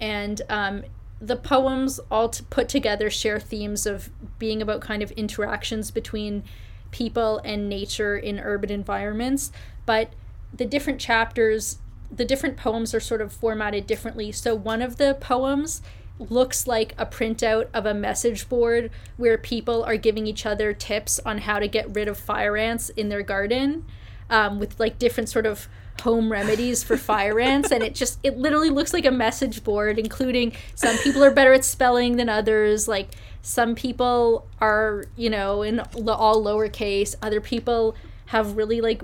And 0.00 0.40
um, 0.48 0.84
the 1.24 1.36
poems 1.36 2.00
all 2.10 2.28
t- 2.28 2.44
put 2.50 2.68
together 2.68 3.08
share 3.08 3.38
themes 3.38 3.86
of 3.86 4.10
being 4.38 4.60
about 4.60 4.80
kind 4.80 5.02
of 5.02 5.10
interactions 5.12 5.90
between 5.90 6.42
people 6.90 7.40
and 7.44 7.68
nature 7.68 8.16
in 8.16 8.38
urban 8.40 8.70
environments 8.70 9.52
but 9.86 10.12
the 10.52 10.64
different 10.64 11.00
chapters, 11.00 11.78
the 12.10 12.24
different 12.24 12.56
poems 12.56 12.94
are 12.94 13.00
sort 13.00 13.22
of 13.22 13.32
formatted 13.32 13.86
differently. 13.86 14.32
So 14.32 14.54
one 14.54 14.82
of 14.82 14.96
the 14.96 15.16
poems 15.18 15.82
looks 16.18 16.66
like 16.66 16.94
a 16.98 17.06
printout 17.06 17.68
of 17.72 17.86
a 17.86 17.94
message 17.94 18.48
board 18.48 18.90
where 19.16 19.38
people 19.38 19.82
are 19.84 19.96
giving 19.96 20.26
each 20.26 20.44
other 20.44 20.72
tips 20.72 21.18
on 21.20 21.38
how 21.38 21.58
to 21.58 21.66
get 21.66 21.94
rid 21.94 22.06
of 22.06 22.18
fire 22.18 22.56
ants 22.56 22.90
in 22.90 23.08
their 23.08 23.22
garden 23.22 23.84
um, 24.32 24.58
with 24.58 24.80
like 24.80 24.98
different 24.98 25.28
sort 25.28 25.46
of 25.46 25.68
home 26.00 26.32
remedies 26.32 26.82
for 26.82 26.96
fire 26.96 27.38
ants 27.38 27.70
and 27.70 27.82
it 27.82 27.94
just 27.94 28.18
it 28.22 28.36
literally 28.38 28.70
looks 28.70 28.94
like 28.94 29.04
a 29.04 29.10
message 29.10 29.62
board 29.62 29.98
including 29.98 30.50
some 30.74 30.96
people 30.98 31.22
are 31.22 31.30
better 31.30 31.52
at 31.52 31.64
spelling 31.64 32.16
than 32.16 32.30
others 32.30 32.88
like 32.88 33.10
some 33.42 33.74
people 33.74 34.46
are 34.58 35.04
you 35.16 35.28
know 35.28 35.60
in 35.60 35.80
all 35.80 36.42
lowercase 36.42 37.14
other 37.22 37.42
people 37.42 37.94
have 38.24 38.56
really 38.56 38.80
like 38.80 39.02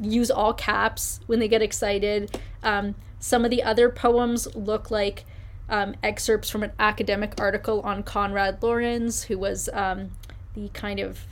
use 0.00 0.30
all 0.30 0.52
caps 0.52 1.20
when 1.26 1.38
they 1.38 1.48
get 1.48 1.62
excited. 1.62 2.38
Um, 2.62 2.94
some 3.18 3.44
of 3.44 3.50
the 3.50 3.62
other 3.62 3.88
poems 3.88 4.54
look 4.54 4.90
like 4.90 5.24
um, 5.68 5.94
excerpts 6.02 6.50
from 6.50 6.62
an 6.62 6.72
academic 6.78 7.34
article 7.38 7.80
on 7.82 8.02
Konrad 8.02 8.62
Lorenz, 8.62 9.24
who 9.24 9.38
was 9.38 9.68
um, 9.72 10.10
the 10.54 10.68
kind 10.70 11.00
of 11.00 11.26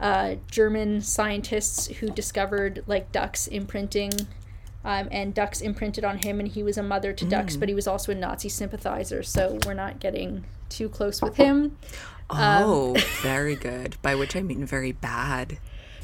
uh, 0.00 0.36
German 0.50 1.00
scientists 1.00 1.86
who 1.86 2.08
discovered 2.10 2.84
like 2.86 3.12
ducks 3.12 3.46
imprinting. 3.46 4.12
Um, 4.84 5.08
and 5.10 5.34
ducks 5.34 5.60
imprinted 5.60 6.04
on 6.04 6.18
him, 6.18 6.38
and 6.38 6.48
he 6.48 6.62
was 6.62 6.78
a 6.78 6.82
mother 6.82 7.12
to 7.12 7.24
mm. 7.24 7.28
ducks, 7.28 7.56
but 7.56 7.68
he 7.68 7.74
was 7.74 7.86
also 7.86 8.12
a 8.12 8.14
Nazi 8.14 8.48
sympathizer. 8.48 9.22
So 9.22 9.58
we're 9.66 9.74
not 9.74 9.98
getting 9.98 10.44
too 10.68 10.88
close 10.88 11.20
with 11.20 11.36
him. 11.36 11.76
Oh, 12.30 12.94
um, 12.94 13.02
very 13.22 13.56
good. 13.56 13.96
By 14.00 14.14
which 14.14 14.36
I 14.36 14.42
mean 14.42 14.64
very 14.64 14.92
bad. 14.92 15.58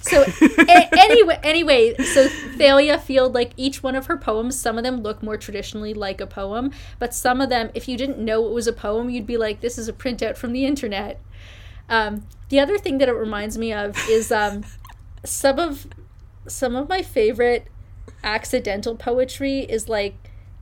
So 0.04 0.22
a- 0.22 0.88
anyway, 0.98 1.38
anyway, 1.42 1.96
so 1.96 2.28
Thalia 2.28 2.98
Field, 2.98 3.32
like 3.34 3.52
each 3.56 3.82
one 3.82 3.96
of 3.96 4.06
her 4.06 4.18
poems, 4.18 4.58
some 4.58 4.76
of 4.76 4.84
them 4.84 5.02
look 5.02 5.22
more 5.22 5.38
traditionally 5.38 5.94
like 5.94 6.20
a 6.20 6.26
poem, 6.26 6.72
but 6.98 7.14
some 7.14 7.40
of 7.40 7.48
them, 7.48 7.70
if 7.72 7.88
you 7.88 7.96
didn't 7.96 8.18
know 8.18 8.46
it 8.46 8.52
was 8.52 8.66
a 8.66 8.72
poem, 8.72 9.08
you'd 9.08 9.26
be 9.26 9.38
like, 9.38 9.60
"This 9.60 9.78
is 9.78 9.88
a 9.88 9.94
printout 9.94 10.36
from 10.36 10.52
the 10.52 10.66
internet." 10.66 11.20
Um, 11.88 12.26
the 12.48 12.60
other 12.60 12.78
thing 12.78 12.98
that 12.98 13.08
it 13.08 13.14
reminds 13.14 13.58
me 13.58 13.72
of 13.72 13.96
is 14.08 14.32
um, 14.32 14.64
some 15.24 15.58
of 15.58 15.86
some 16.46 16.76
of 16.76 16.88
my 16.88 17.02
favorite 17.02 17.68
accidental 18.22 18.96
poetry 18.96 19.60
is 19.60 19.88
like 19.88 20.14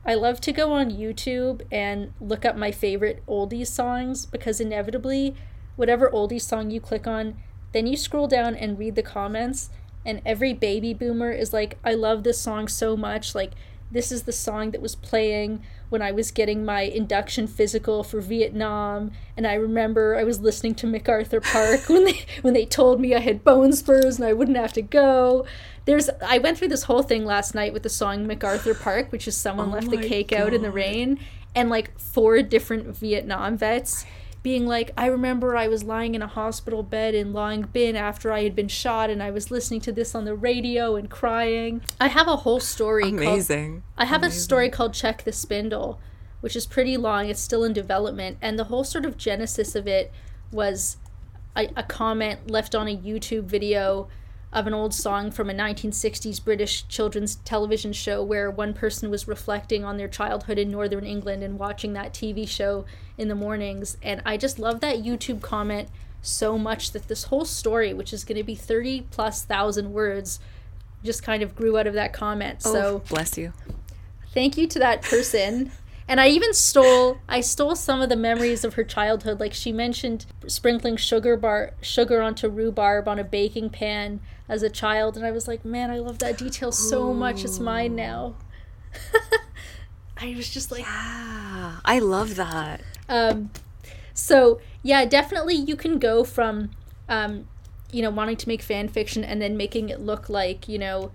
I 0.05 0.15
love 0.15 0.41
to 0.41 0.51
go 0.51 0.73
on 0.73 0.91
YouTube 0.91 1.61
and 1.71 2.13
look 2.19 2.45
up 2.45 2.57
my 2.57 2.71
favorite 2.71 3.23
oldies 3.27 3.67
songs 3.67 4.25
because 4.25 4.59
inevitably, 4.59 5.35
whatever 5.75 6.09
oldies 6.09 6.41
song 6.41 6.71
you 6.71 6.81
click 6.81 7.07
on 7.07 7.35
then 7.73 7.87
you 7.87 7.97
scroll 7.97 8.27
down 8.27 8.55
and 8.55 8.79
read 8.79 8.95
the 8.95 9.03
comments, 9.03 9.69
and 10.05 10.21
every 10.25 10.53
baby 10.53 10.93
boomer 10.93 11.31
is 11.31 11.51
like, 11.51 11.77
I 11.83 11.95
love 11.95 12.23
this 12.23 12.39
song 12.39 12.67
so 12.67 12.95
much. 12.95 13.35
Like, 13.35 13.51
this 13.91 14.11
is 14.11 14.23
the 14.23 14.31
song 14.31 14.71
that 14.71 14.81
was 14.81 14.95
playing 14.95 15.63
when 15.93 16.01
I 16.01 16.11
was 16.11 16.31
getting 16.31 16.65
my 16.65 16.81
induction 16.81 17.45
physical 17.45 18.03
for 18.03 18.19
Vietnam, 18.19 19.11
and 19.37 19.45
I 19.45 19.53
remember 19.53 20.15
I 20.17 20.23
was 20.23 20.41
listening 20.41 20.73
to 20.75 20.87
MacArthur 20.87 21.39
Park 21.39 21.81
when 21.87 22.05
they 22.05 22.25
when 22.41 22.55
they 22.55 22.65
told 22.65 22.99
me 22.99 23.13
I 23.13 23.19
had 23.19 23.43
bone 23.43 23.73
spurs 23.73 24.17
and 24.17 24.25
I 24.25 24.33
wouldn't 24.33 24.57
have 24.57 24.73
to 24.73 24.81
go. 24.81 25.45
There's 25.85 26.09
I 26.19 26.39
went 26.39 26.57
through 26.57 26.69
this 26.69 26.83
whole 26.83 27.03
thing 27.03 27.25
last 27.25 27.53
night 27.53 27.73
with 27.73 27.83
the 27.83 27.89
song 27.89 28.25
MacArthur 28.25 28.73
Park, 28.73 29.11
which 29.11 29.27
is 29.27 29.37
someone 29.37 29.69
oh 29.69 29.73
left 29.73 29.91
the 29.91 29.97
cake 29.97 30.29
God. 30.29 30.41
out 30.41 30.53
in 30.55 30.63
the 30.63 30.71
rain, 30.71 31.19
and 31.53 31.69
like 31.69 31.97
four 31.99 32.41
different 32.41 32.97
Vietnam 32.97 33.55
vets 33.55 34.03
being 34.43 34.67
like, 34.67 34.91
I 34.97 35.07
remember 35.07 35.55
I 35.55 35.69
was 35.69 35.83
lying 35.85 36.15
in 36.15 36.21
a 36.21 36.27
hospital 36.27 36.83
bed 36.83 37.15
in 37.15 37.31
Long 37.31 37.63
Binh 37.63 37.95
after 37.95 38.31
I 38.31 38.43
had 38.43 38.55
been 38.55 38.67
shot, 38.67 39.09
and 39.09 39.23
I 39.23 39.31
was 39.31 39.49
listening 39.49 39.79
to 39.81 39.91
this 39.93 40.13
on 40.13 40.25
the 40.25 40.35
radio 40.35 40.97
and 40.97 41.09
crying. 41.09 41.81
I 41.99 42.09
have 42.09 42.27
a 42.27 42.35
whole 42.35 42.59
story. 42.59 43.09
Amazing. 43.09 43.71
Called, 43.71 43.83
I 43.97 44.05
have 44.05 44.21
Amazing. 44.21 44.37
a 44.37 44.41
story 44.41 44.69
called 44.69 44.93
Check 44.93 45.23
the 45.23 45.31
Spindle, 45.31 45.99
which 46.41 46.57
is 46.57 46.65
pretty 46.65 46.97
long. 46.97 47.29
It's 47.29 47.39
still 47.39 47.63
in 47.63 47.71
development, 47.71 48.37
and 48.41 48.59
the 48.59 48.65
whole 48.65 48.83
sort 48.83 49.05
of 49.05 49.17
genesis 49.17 49.75
of 49.75 49.87
it 49.87 50.11
was 50.51 50.97
a, 51.55 51.69
a 51.77 51.83
comment 51.83 52.51
left 52.51 52.75
on 52.75 52.87
a 52.87 52.95
YouTube 52.95 53.45
video 53.45 54.09
of 54.53 54.67
an 54.67 54.73
old 54.73 54.93
song 54.93 55.31
from 55.31 55.49
a 55.49 55.53
1960s 55.53 56.43
British 56.43 56.87
children's 56.87 57.35
television 57.37 57.91
show 57.91 58.23
where 58.23 58.49
one 58.51 58.73
person 58.73 59.09
was 59.09 59.27
reflecting 59.27 59.83
on 59.83 59.97
their 59.97 60.07
childhood 60.07 60.57
in 60.57 60.69
northern 60.69 61.05
England 61.05 61.43
and 61.43 61.57
watching 61.57 61.93
that 61.93 62.13
TV 62.13 62.47
show 62.47 62.85
in 63.17 63.27
the 63.27 63.35
mornings. 63.35 63.97
And 64.01 64.21
I 64.25 64.37
just 64.37 64.59
love 64.59 64.79
that 64.81 64.97
YouTube 65.03 65.41
comment 65.41 65.89
so 66.21 66.57
much 66.57 66.91
that 66.91 67.07
this 67.07 67.25
whole 67.25 67.45
story, 67.45 67.93
which 67.93 68.13
is 68.13 68.23
going 68.23 68.37
to 68.37 68.43
be 68.43 68.55
30 68.55 69.07
plus 69.11 69.43
thousand 69.43 69.91
words, 69.91 70.39
just 71.03 71.23
kind 71.23 71.43
of 71.43 71.55
grew 71.55 71.77
out 71.77 71.87
of 71.87 71.95
that 71.95 72.13
comment. 72.13 72.59
Oh, 72.63 72.73
so 72.73 72.99
bless 73.09 73.37
you. 73.37 73.53
Thank 74.33 74.57
you 74.57 74.67
to 74.67 74.79
that 74.79 75.01
person. 75.01 75.71
And 76.07 76.19
I 76.19 76.27
even 76.27 76.53
stole 76.53 77.19
I 77.29 77.41
stole 77.41 77.75
some 77.75 78.01
of 78.01 78.09
the 78.09 78.15
memories 78.15 78.63
of 78.63 78.73
her 78.73 78.83
childhood. 78.83 79.39
Like 79.39 79.53
she 79.53 79.71
mentioned 79.71 80.25
sprinkling 80.47 80.97
sugar 80.97 81.37
bar 81.37 81.71
sugar 81.81 82.21
onto 82.21 82.49
rhubarb 82.49 83.07
on 83.07 83.19
a 83.19 83.23
baking 83.23 83.69
pan 83.69 84.19
as 84.49 84.63
a 84.63 84.69
child, 84.69 85.15
and 85.15 85.25
I 85.25 85.31
was 85.31 85.47
like, 85.47 85.63
man, 85.63 85.89
I 85.89 85.99
love 85.99 86.19
that 86.19 86.37
detail 86.37 86.71
so 86.71 87.09
Ooh. 87.09 87.13
much. 87.13 87.45
It's 87.45 87.59
mine 87.59 87.95
now. 87.95 88.35
I 90.17 90.33
was 90.35 90.49
just 90.49 90.71
like, 90.71 90.81
yeah, 90.81 91.79
I 91.83 91.99
love 91.99 92.35
that. 92.35 92.81
Um, 93.07 93.51
so 94.13 94.59
yeah, 94.81 95.05
definitely 95.05 95.55
you 95.55 95.75
can 95.75 95.99
go 95.99 96.23
from, 96.23 96.71
um, 97.07 97.47
you 97.91 98.01
know, 98.01 98.09
wanting 98.09 98.37
to 98.37 98.47
make 98.47 98.61
fan 98.61 98.87
fiction 98.89 99.23
and 99.23 99.41
then 99.41 99.55
making 99.55 99.89
it 99.89 100.01
look 100.01 100.29
like 100.29 100.67
you 100.67 100.77
know 100.77 101.11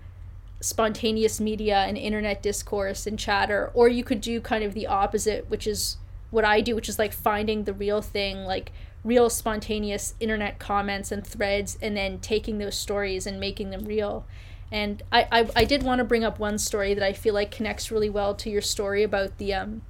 spontaneous 0.61 1.39
media 1.39 1.77
and 1.77 1.97
internet 1.97 2.43
discourse 2.43 3.07
and 3.07 3.17
chatter 3.17 3.71
or 3.73 3.87
you 3.87 4.03
could 4.03 4.19
do 4.19 4.41
kind 4.41 4.63
of 4.63 4.73
the 4.73 4.87
opposite 4.87 5.49
which 5.49 5.65
is 5.65 5.97
what 6.31 6.43
i 6.43 6.59
do 6.59 6.75
which 6.75 6.89
is 6.89 6.99
like 6.99 7.13
finding 7.13 7.63
the 7.63 7.73
real 7.73 8.01
thing 8.01 8.43
like 8.43 8.71
real 9.03 9.29
spontaneous 9.29 10.13
internet 10.19 10.59
comments 10.59 11.11
and 11.11 11.25
threads 11.25 11.77
and 11.81 11.95
then 11.95 12.19
taking 12.19 12.57
those 12.57 12.75
stories 12.75 13.25
and 13.25 13.39
making 13.39 13.69
them 13.69 13.85
real. 13.85 14.25
And 14.71 15.01
i 15.11 15.27
i, 15.31 15.49
I 15.55 15.65
did 15.65 15.83
want 15.83 15.99
to 15.99 16.03
bring 16.03 16.23
up 16.23 16.37
one 16.37 16.57
story 16.59 16.93
that 16.93 17.03
i 17.03 17.13
feel 17.13 17.33
like 17.33 17.49
connects 17.49 17.89
really 17.91 18.09
well 18.09 18.35
to 18.35 18.49
your 18.49 18.61
story 18.61 19.01
about 19.03 19.37
the 19.37 19.53
um 19.53 19.81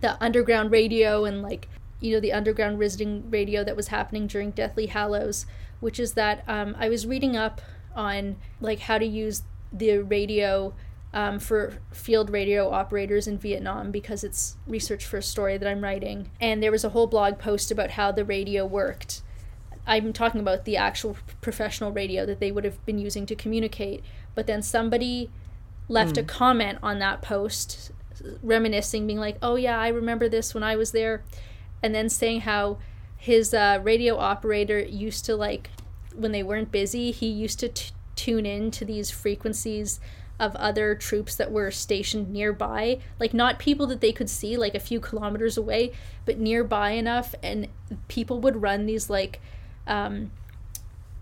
the 0.00 0.20
underground 0.22 0.72
radio 0.72 1.24
and 1.24 1.42
like 1.42 1.68
you 2.00 2.12
know 2.12 2.20
the 2.20 2.32
underground 2.32 2.78
visiting 2.78 3.30
radio 3.30 3.62
that 3.62 3.76
was 3.76 3.88
happening 3.88 4.26
during 4.26 4.50
deathly 4.50 4.86
hallows 4.86 5.46
which 5.78 6.00
is 6.00 6.14
that 6.14 6.42
um, 6.48 6.74
i 6.78 6.88
was 6.88 7.06
reading 7.06 7.36
up 7.36 7.60
on 7.94 8.36
like 8.60 8.80
how 8.80 8.98
to 8.98 9.06
use 9.06 9.42
the 9.72 9.98
radio 9.98 10.74
um, 11.12 11.38
for 11.38 11.78
field 11.90 12.30
radio 12.30 12.70
operators 12.70 13.26
in 13.26 13.38
Vietnam 13.38 13.90
because 13.90 14.22
it's 14.22 14.56
research 14.66 15.04
for 15.04 15.18
a 15.18 15.22
story 15.22 15.58
that 15.58 15.68
I'm 15.68 15.82
writing. 15.82 16.30
And 16.40 16.62
there 16.62 16.70
was 16.70 16.84
a 16.84 16.90
whole 16.90 17.06
blog 17.06 17.38
post 17.38 17.70
about 17.70 17.92
how 17.92 18.12
the 18.12 18.24
radio 18.24 18.64
worked. 18.64 19.22
I'm 19.86 20.12
talking 20.12 20.40
about 20.40 20.64
the 20.64 20.76
actual 20.76 21.16
professional 21.40 21.90
radio 21.90 22.24
that 22.26 22.38
they 22.38 22.52
would 22.52 22.64
have 22.64 22.84
been 22.86 22.98
using 22.98 23.26
to 23.26 23.34
communicate. 23.34 24.04
But 24.34 24.46
then 24.46 24.62
somebody 24.62 25.30
left 25.88 26.14
mm. 26.14 26.18
a 26.18 26.22
hmm. 26.22 26.28
comment 26.28 26.78
on 26.82 27.00
that 27.00 27.22
post, 27.22 27.90
reminiscing, 28.42 29.06
being 29.06 29.18
like, 29.18 29.36
oh, 29.42 29.56
yeah, 29.56 29.80
I 29.80 29.88
remember 29.88 30.28
this 30.28 30.54
when 30.54 30.62
I 30.62 30.76
was 30.76 30.92
there. 30.92 31.24
And 31.82 31.94
then 31.94 32.08
saying 32.08 32.42
how 32.42 32.78
his 33.16 33.52
uh, 33.52 33.80
radio 33.82 34.16
operator 34.16 34.78
used 34.78 35.24
to, 35.24 35.34
like, 35.34 35.70
when 36.14 36.30
they 36.30 36.42
weren't 36.42 36.70
busy, 36.70 37.10
he 37.10 37.26
used 37.26 37.58
to 37.60 37.68
t- 37.68 37.90
tune 38.20 38.44
in 38.44 38.70
to 38.72 38.84
these 38.84 39.10
frequencies 39.10 39.98
of 40.38 40.56
other 40.56 40.94
troops 40.94 41.36
that 41.36 41.52
were 41.52 41.70
stationed 41.70 42.30
nearby. 42.30 42.98
Like 43.18 43.34
not 43.34 43.58
people 43.58 43.86
that 43.88 44.00
they 44.00 44.12
could 44.12 44.30
see 44.30 44.56
like 44.56 44.74
a 44.74 44.80
few 44.80 45.00
kilometers 45.00 45.56
away 45.56 45.92
but 46.24 46.38
nearby 46.38 46.92
enough 46.92 47.34
and 47.42 47.68
people 48.08 48.40
would 48.40 48.62
run 48.62 48.86
these 48.86 49.10
like 49.10 49.40
um, 49.86 50.30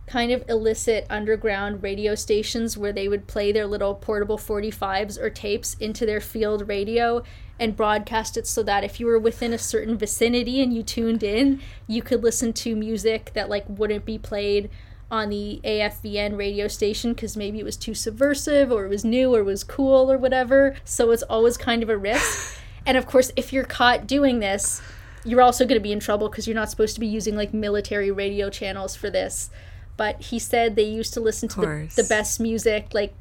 kind 0.07 0.33
of 0.33 0.45
illicit 0.49 1.07
underground 1.11 1.83
radio 1.83 2.15
stations 2.15 2.77
where 2.77 2.93
they 2.93 3.09
would 3.09 3.27
play 3.27 3.53
their 3.53 3.67
little 3.67 3.95
portable 3.95 4.39
45s 4.39 5.21
or 5.21 5.31
tapes 5.31 5.75
into 5.75 6.07
their 6.07 6.21
field 6.21 6.67
radio 6.69 7.23
and 7.61 7.77
broadcast 7.77 8.37
it 8.37 8.47
so 8.47 8.63
that 8.63 8.85
if 8.85 9.01
you 9.01 9.07
were 9.07 9.19
within 9.19 9.53
a 9.53 9.59
certain 9.59 9.99
vicinity 9.99 10.63
and 10.63 10.73
you 10.73 10.83
tuned 10.83 11.23
in 11.23 11.61
you 11.87 12.03
could 12.03 12.23
listen 12.23 12.53
to 12.53 12.75
music 12.75 13.33
that 13.35 13.49
like 13.49 13.65
wouldn't 13.69 14.05
be 14.05 14.17
played 14.17 14.71
on 15.11 15.31
the 15.31 15.61
AFVN 15.65 16.37
radio 16.37 16.69
station 16.69 17.15
because 17.15 17.37
maybe 17.37 17.59
it 17.59 17.65
was 17.65 17.77
too 17.77 17.95
subversive 17.95 18.71
or 18.71 18.85
it 18.85 18.89
was 18.89 19.05
new 19.05 19.35
or 19.35 19.41
it 19.41 19.45
was 19.45 19.65
cool 19.65 20.11
or 20.13 20.19
whatever. 20.19 20.77
So 20.85 21.11
it's 21.11 21.23
always 21.25 21.57
kind 21.57 21.83
of 21.83 21.89
a 21.89 21.97
risk. 21.97 22.61
and 22.87 22.97
of 22.97 23.07
course, 23.07 23.33
if 23.37 23.53
you're 23.53 23.65
caught 23.65 24.07
doing 24.07 24.41
this, 24.41 24.83
you're 25.25 25.43
also 25.43 25.65
going 25.65 25.79
to 25.79 25.83
be 25.83 25.93
in 25.93 26.01
trouble 26.01 26.29
because 26.29 26.47
you're 26.47 26.55
not 26.55 26.71
supposed 26.71 26.95
to 26.95 27.01
be 27.01 27.07
using 27.07 27.37
like 27.37 27.55
military 27.55 28.11
radio 28.11 28.51
channels 28.51 28.95
for 28.95 29.11
this. 29.11 29.51
But 29.97 30.23
he 30.23 30.39
said 30.39 30.77
they 30.77 30.85
used 30.85 31.15
to 31.15 31.21
listen 31.21 31.49
to 31.51 31.61
the, 31.61 31.93
the 31.97 32.05
best 32.05 32.39
music, 32.39 32.89
like 32.93 33.15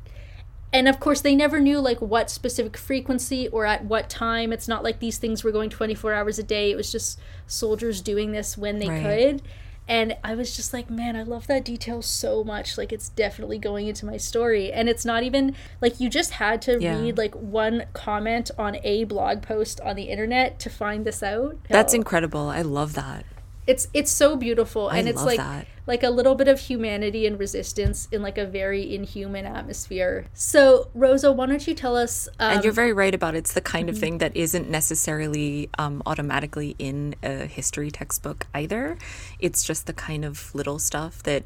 and 0.73 0.87
of 0.87 0.99
course 0.99 1.21
they 1.21 1.35
never 1.35 1.59
knew 1.59 1.79
like 1.79 1.99
what 2.01 2.29
specific 2.29 2.77
frequency 2.77 3.47
or 3.49 3.65
at 3.65 3.85
what 3.85 4.09
time 4.09 4.51
it's 4.51 4.67
not 4.67 4.83
like 4.83 4.99
these 4.99 5.17
things 5.17 5.43
were 5.43 5.51
going 5.51 5.69
24 5.69 6.13
hours 6.13 6.37
a 6.37 6.43
day 6.43 6.71
it 6.71 6.75
was 6.75 6.91
just 6.91 7.19
soldiers 7.47 8.01
doing 8.01 8.31
this 8.31 8.57
when 8.57 8.79
they 8.79 8.89
right. 8.89 9.03
could 9.03 9.41
and 9.87 10.17
I 10.23 10.35
was 10.35 10.55
just 10.55 10.73
like, 10.73 10.89
man, 10.89 11.15
I 11.15 11.23
love 11.23 11.47
that 11.47 11.63
detail 11.63 12.01
so 12.01 12.43
much. 12.43 12.77
Like, 12.77 12.91
it's 12.91 13.09
definitely 13.09 13.57
going 13.57 13.87
into 13.87 14.05
my 14.05 14.17
story. 14.17 14.71
And 14.71 14.89
it's 14.89 15.05
not 15.05 15.23
even 15.23 15.55
like 15.81 15.99
you 15.99 16.09
just 16.09 16.31
had 16.31 16.61
to 16.63 16.77
Yeah. 16.81 16.99
read 16.99 17.17
like 17.17 17.35
one 17.35 17.85
comment 17.93 18.51
on 18.57 18.77
a 18.83 19.05
blog 19.05 19.41
post 19.41 19.79
on 19.81 19.95
the 19.95 20.03
internet 20.03 20.59
to 20.59 20.69
find 20.69 21.05
this 21.05 21.23
out. 21.23 21.57
That's 21.69 21.93
incredible. 21.93 22.49
I 22.49 22.61
love 22.61 22.93
that. 22.93 23.25
It's 23.67 23.87
it's 23.93 24.11
so 24.11 24.35
beautiful 24.35 24.89
and 24.89 25.07
it's 25.07 25.23
like 25.23 25.37
that. 25.37 25.67
like 25.85 26.01
a 26.03 26.09
little 26.09 26.35
bit 26.35 26.47
of 26.47 26.59
humanity 26.59 27.27
and 27.27 27.37
resistance 27.37 28.07
in 28.11 28.21
like 28.21 28.37
a 28.37 28.45
very 28.45 28.95
inhuman 28.95 29.45
atmosphere. 29.45 30.25
So, 30.33 30.89
Rosa, 30.93 31.31
why 31.31 31.45
don't 31.47 31.67
you 31.67 31.73
tell 31.73 31.95
us 31.97 32.27
um, 32.39 32.53
And 32.55 32.63
you're 32.63 32.73
very 32.73 32.93
right 32.93 33.13
about 33.13 33.35
it. 33.35 33.39
it's 33.39 33.53
the 33.53 33.61
kind 33.61 33.89
of 33.89 33.97
thing 33.97 34.17
that 34.19 34.35
isn't 34.35 34.69
necessarily 34.69 35.69
um, 35.77 36.01
automatically 36.05 36.75
in 36.79 37.15
a 37.21 37.45
history 37.45 37.91
textbook 37.91 38.47
either. 38.53 38.97
It's 39.39 39.63
just 39.63 39.85
the 39.85 39.93
kind 39.93 40.23
of 40.25 40.55
little 40.55 40.79
stuff 40.79 41.21
that 41.23 41.43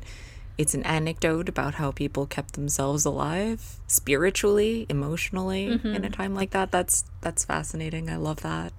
it's 0.57 0.75
an 0.75 0.83
anecdote 0.83 1.49
about 1.49 1.75
how 1.75 1.91
people 1.91 2.27
kept 2.27 2.53
themselves 2.53 3.03
alive 3.05 3.79
spiritually, 3.87 4.85
emotionally 4.89 5.79
in 5.83 6.05
a 6.05 6.09
time 6.09 6.35
like 6.35 6.51
that. 6.51 6.71
That's 6.71 7.03
that's 7.21 7.43
fascinating. 7.45 8.09
I 8.11 8.17
love 8.17 8.41
that. 8.41 8.73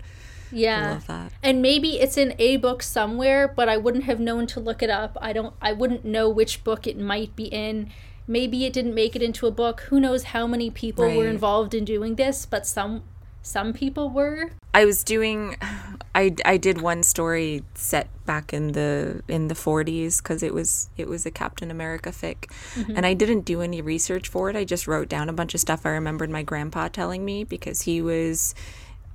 Yeah. 0.53 0.89
I 0.89 0.93
love 0.93 1.07
that. 1.07 1.33
And 1.43 1.63
maybe 1.63 2.01
it's 2.01 2.17
in 2.17 2.35
a 2.39 2.57
book 2.57 2.83
somewhere, 2.83 3.49
but 3.49 3.69
I 3.69 3.77
wouldn't 3.77 4.05
have 4.05 4.21
known 4.21 4.47
to 4.49 4.61
look 4.61 4.83
it 4.83 4.91
up. 4.91 5.17
I 5.21 5.33
don't 5.33 5.55
I 5.61 5.73
wouldn't 5.73 6.05
know 6.05 6.29
which 6.29 6.65
book 6.65 6.87
it 6.87 6.99
might 6.99 7.35
be 7.35 7.45
in. 7.45 7.91
Maybe 8.27 8.65
it 8.65 8.73
didn't 8.73 8.95
make 8.95 9.17
it 9.17 9.23
into 9.23 9.47
a 9.47 9.51
book. 9.51 9.81
Who 9.89 9.99
knows 9.99 10.25
how 10.25 10.47
many 10.47 10.71
people 10.71 11.05
were 11.17 11.27
involved 11.27 11.75
in 11.75 11.85
doing 11.85 12.15
this, 12.15 12.47
but 12.47 12.67
some 12.67 13.03
some 13.43 13.73
people 13.73 14.09
were. 14.09 14.51
I 14.73 14.85
was 14.85 15.03
doing 15.05 15.57
I, 16.15 16.35
I 16.45 16.59
did 16.59 16.81
one 16.81 17.03
story 17.03 17.65
set 17.75 18.09
back 18.27 18.53
in 18.53 18.73
the 18.73 19.23
in 19.29 19.49
the 19.49 19.55
40s 19.55 20.23
cuz 20.23 20.43
it 20.43 20.55
was 20.55 20.91
it 20.97 21.09
was 21.09 21.27
a 21.27 21.31
Captain 21.31 21.71
America 21.71 22.11
fic 22.11 22.51
and 22.77 23.05
I 23.05 23.15
didn't 23.15 23.41
do 23.47 23.63
any 23.63 23.81
research 23.81 24.29
for 24.29 24.51
it 24.51 24.57
I 24.57 24.65
just 24.65 24.87
wrote 24.87 25.09
down 25.09 25.29
a 25.29 25.33
bunch 25.33 25.55
of 25.55 25.61
stuff 25.61 25.87
I 25.87 25.91
remembered 25.91 26.31
my 26.31 26.43
grandpa 26.43 26.89
telling 26.89 27.25
me 27.25 27.45
because 27.45 27.83
he 27.83 28.03
was 28.03 28.55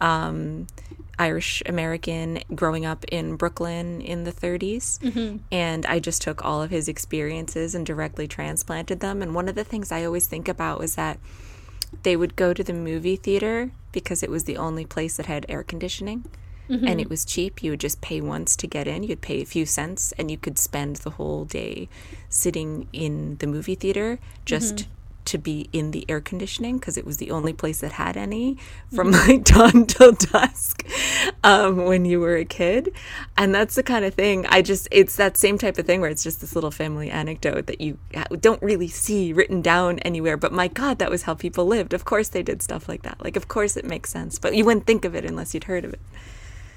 um 0.02 0.68
Irish 1.20 1.64
American 1.66 2.40
growing 2.54 2.86
up 2.86 3.04
in 3.06 3.36
Brooklyn 3.36 4.02
in 4.02 4.24
the 4.24 4.32
30s 4.32 5.00
mm-hmm. 5.00 5.38
and 5.52 5.86
I 5.86 6.00
just 6.00 6.22
took 6.22 6.46
all 6.46 6.62
of 6.62 6.70
his 6.70 6.88
experiences 6.88 7.74
and 7.74 7.86
directly 7.86 8.28
transplanted 8.28 9.00
them. 9.00 9.22
And 9.22 9.34
one 9.34 9.50
of 9.50 9.56
the 9.56 9.64
things 9.64 9.92
I 9.92 10.06
always 10.06 10.28
think 10.28 10.48
about 10.48 10.80
was 10.80 10.96
that 10.96 11.20
they 12.04 12.16
would 12.16 12.36
go 12.36 12.54
to 12.54 12.64
the 12.64 12.74
movie 12.74 13.16
theater 13.16 13.72
because 13.92 14.22
it 14.22 14.30
was 14.30 14.44
the 14.44 14.58
only 14.58 14.86
place 14.86 15.18
that 15.18 15.26
had 15.26 15.46
air 15.50 15.64
conditioning. 15.64 16.26
Mm-hmm. 16.70 16.88
And 16.88 17.00
it 17.00 17.10
was 17.10 17.24
cheap. 17.24 17.64
You 17.64 17.72
would 17.72 17.80
just 17.80 18.02
pay 18.02 18.20
once 18.20 18.56
to 18.58 18.68
get 18.68 18.88
in. 18.88 19.04
You'd 19.04 19.22
pay 19.22 19.42
a 19.42 19.46
few 19.46 19.66
cents 19.66 20.14
and 20.18 20.30
you 20.30 20.38
could 20.38 20.60
spend 20.60 20.98
the 20.98 21.12
whole 21.12 21.46
day 21.46 21.88
sitting 22.30 22.90
in 22.92 23.38
the 23.38 23.48
movie 23.48 23.76
theater 23.76 24.20
just 24.44 24.76
mm-hmm. 24.76 24.92
To 25.28 25.38
be 25.38 25.70
in 25.72 25.92
the 25.92 26.06
air 26.10 26.20
conditioning 26.20 26.78
because 26.78 26.98
it 26.98 27.06
was 27.06 27.18
the 27.18 27.32
only 27.32 27.54
place 27.54 27.82
that 27.82 27.94
had 27.94 28.18
any 28.18 28.58
from 28.94 29.12
like 29.12 29.44
dawn 29.44 29.86
till 29.86 30.14
dusk 30.14 30.86
um, 31.44 31.86
when 31.86 32.06
you 32.06 32.20
were 32.20 32.36
a 32.36 32.46
kid. 32.46 32.92
And 33.38 33.54
that's 33.54 33.76
the 33.76 33.84
kind 33.84 34.06
of 34.06 34.14
thing 34.14 34.46
I 34.48 34.62
just, 34.62 34.88
it's 34.92 35.16
that 35.18 35.38
same 35.38 35.58
type 35.58 35.78
of 35.78 35.86
thing 35.86 36.02
where 36.02 36.10
it's 36.10 36.24
just 36.24 36.42
this 36.42 36.56
little 36.56 36.72
family 36.72 37.10
anecdote 37.10 37.68
that 37.68 37.82
you 37.82 37.98
don't 38.40 38.62
really 38.62 38.88
see 38.88 39.34
written 39.34 39.62
down 39.62 40.00
anywhere. 40.00 40.38
But 40.38 40.52
my 40.52 40.68
God, 40.68 41.00
that 41.00 41.10
was 41.10 41.24
how 41.24 41.34
people 41.34 41.66
lived. 41.66 41.94
Of 41.94 42.06
course 42.06 42.30
they 42.30 42.44
did 42.44 42.62
stuff 42.62 42.90
like 42.90 43.04
that. 43.04 43.24
Like, 43.24 43.36
of 43.36 43.48
course 43.48 43.78
it 43.78 43.86
makes 43.86 44.10
sense, 44.10 44.40
but 44.40 44.56
you 44.56 44.66
wouldn't 44.66 44.88
think 44.88 45.06
of 45.06 45.16
it 45.16 45.26
unless 45.26 45.54
you'd 45.54 45.66
heard 45.66 45.86
of 45.86 45.94
it. 45.94 46.02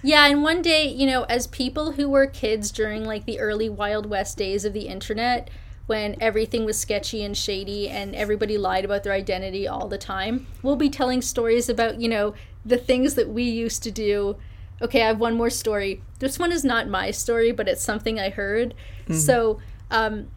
Yeah, 0.02 0.26
and 0.26 0.42
one 0.42 0.62
day, 0.62 0.88
you 0.88 1.06
know, 1.06 1.24
as 1.24 1.46
people 1.46 1.92
who 1.92 2.08
were 2.08 2.26
kids 2.26 2.70
during 2.70 3.04
like 3.04 3.26
the 3.26 3.38
early 3.38 3.68
Wild 3.68 4.06
West 4.06 4.38
days 4.38 4.64
of 4.64 4.72
the 4.72 4.88
internet, 4.88 5.50
when 5.90 6.14
everything 6.20 6.64
was 6.64 6.78
sketchy 6.78 7.24
and 7.24 7.36
shady 7.36 7.88
and 7.88 8.14
everybody 8.14 8.56
lied 8.56 8.84
about 8.84 9.02
their 9.02 9.12
identity 9.12 9.66
all 9.66 9.88
the 9.88 9.98
time, 9.98 10.46
we'll 10.62 10.76
be 10.76 10.88
telling 10.88 11.20
stories 11.20 11.68
about, 11.68 12.00
you 12.00 12.08
know, 12.08 12.32
the 12.64 12.76
things 12.76 13.14
that 13.14 13.28
we 13.28 13.42
used 13.42 13.82
to 13.82 13.90
do. 13.90 14.36
Okay, 14.80 15.02
I 15.02 15.08
have 15.08 15.18
one 15.18 15.34
more 15.36 15.50
story. 15.50 16.00
This 16.20 16.38
one 16.38 16.52
is 16.52 16.64
not 16.64 16.88
my 16.88 17.10
story, 17.10 17.50
but 17.50 17.66
it's 17.66 17.82
something 17.82 18.20
I 18.20 18.30
heard. 18.30 18.72
So, 19.16 19.58
um, 19.90 20.28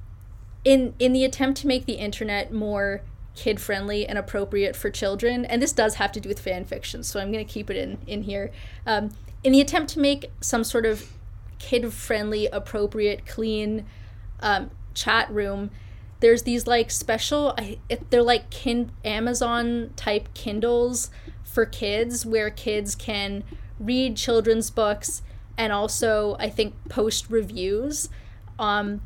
in 0.66 0.96
in 0.98 1.14
the 1.14 1.24
attempt 1.24 1.62
to 1.62 1.68
make 1.68 1.86
the 1.86 1.94
internet 1.94 2.52
more 2.52 3.04
kid 3.36 3.62
friendly 3.62 4.08
and 4.08 4.18
appropriate 4.18 4.76
for 4.76 4.90
children 4.90 5.46
and 5.46 5.62
this 5.62 5.74
does 5.74 5.96
have 5.96 6.12
to 6.14 6.20
do 6.20 6.30
with 6.30 6.40
fan 6.40 6.64
fiction 6.64 7.04
so 7.04 7.20
i'm 7.20 7.32
going 7.32 7.46
to 7.46 7.54
keep 7.54 7.70
it 7.70 7.76
in 7.76 7.98
in 8.08 8.24
here 8.24 8.50
um, 8.86 9.10
in 9.44 9.52
the 9.52 9.60
attempt 9.60 9.92
to 9.92 10.00
make 10.00 10.32
some 10.40 10.64
sort 10.64 10.86
of 10.86 11.12
kid 11.60 11.92
friendly 11.92 12.48
appropriate 12.48 13.26
clean 13.26 13.86
um, 14.40 14.70
chat 14.94 15.30
room 15.32 15.70
there's 16.20 16.44
these 16.44 16.66
like 16.68 16.90
special 16.90 17.54
I, 17.58 17.80
they're 18.10 18.24
like 18.24 18.50
kin- 18.50 18.92
amazon 19.04 19.92
type 19.96 20.34
kindles 20.34 21.10
for 21.44 21.66
kids 21.66 22.26
where 22.26 22.50
kids 22.50 22.96
can 22.96 23.44
read 23.80 24.16
children's 24.16 24.70
books 24.70 25.22
and 25.58 25.74
also 25.74 26.36
i 26.40 26.50
think 26.50 26.74
post 26.90 27.30
reviews. 27.30 28.10
Um, 28.60 29.02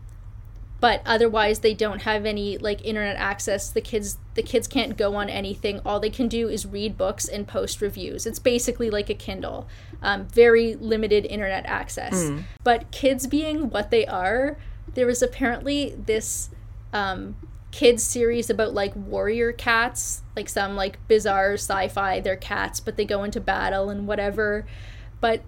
but 0.79 1.01
otherwise 1.05 1.59
they 1.59 1.73
don't 1.73 2.03
have 2.03 2.25
any 2.25 2.57
like 2.59 2.85
internet 2.85 3.15
access. 3.15 3.71
The 3.71 3.81
kids 3.81 4.17
the 4.35 4.43
kids 4.43 4.67
can't 4.67 4.95
go 4.95 5.15
on 5.15 5.27
anything. 5.29 5.81
All 5.85 5.99
they 5.99 6.11
can 6.11 6.27
do 6.27 6.47
is 6.47 6.67
read 6.67 6.97
books 6.97 7.27
and 7.27 7.47
post 7.47 7.81
reviews. 7.81 8.27
It's 8.27 8.37
basically 8.37 8.91
like 8.91 9.09
a 9.09 9.15
kindle. 9.15 9.67
Um, 10.03 10.27
very 10.27 10.75
limited 10.75 11.25
internet 11.25 11.65
access. 11.65 12.29
But 12.63 12.91
kids 12.91 13.25
being 13.25 13.71
what 13.71 13.89
they 13.89 14.05
are 14.05 14.57
there 14.97 15.05
was 15.05 15.21
apparently 15.21 15.95
this 15.95 16.49
um, 16.91 17.35
kids 17.71 18.03
series 18.03 18.49
about 18.49 18.73
like 18.73 18.93
warrior 18.95 19.51
cats 19.51 20.23
like 20.35 20.49
some 20.49 20.75
like 20.75 20.97
bizarre 21.07 21.53
sci-fi 21.53 22.19
they're 22.19 22.35
cats 22.35 22.79
but 22.79 22.97
they 22.97 23.05
go 23.05 23.23
into 23.23 23.39
battle 23.39 23.91
and 23.91 24.07
whatever 24.07 24.65
but 25.21 25.43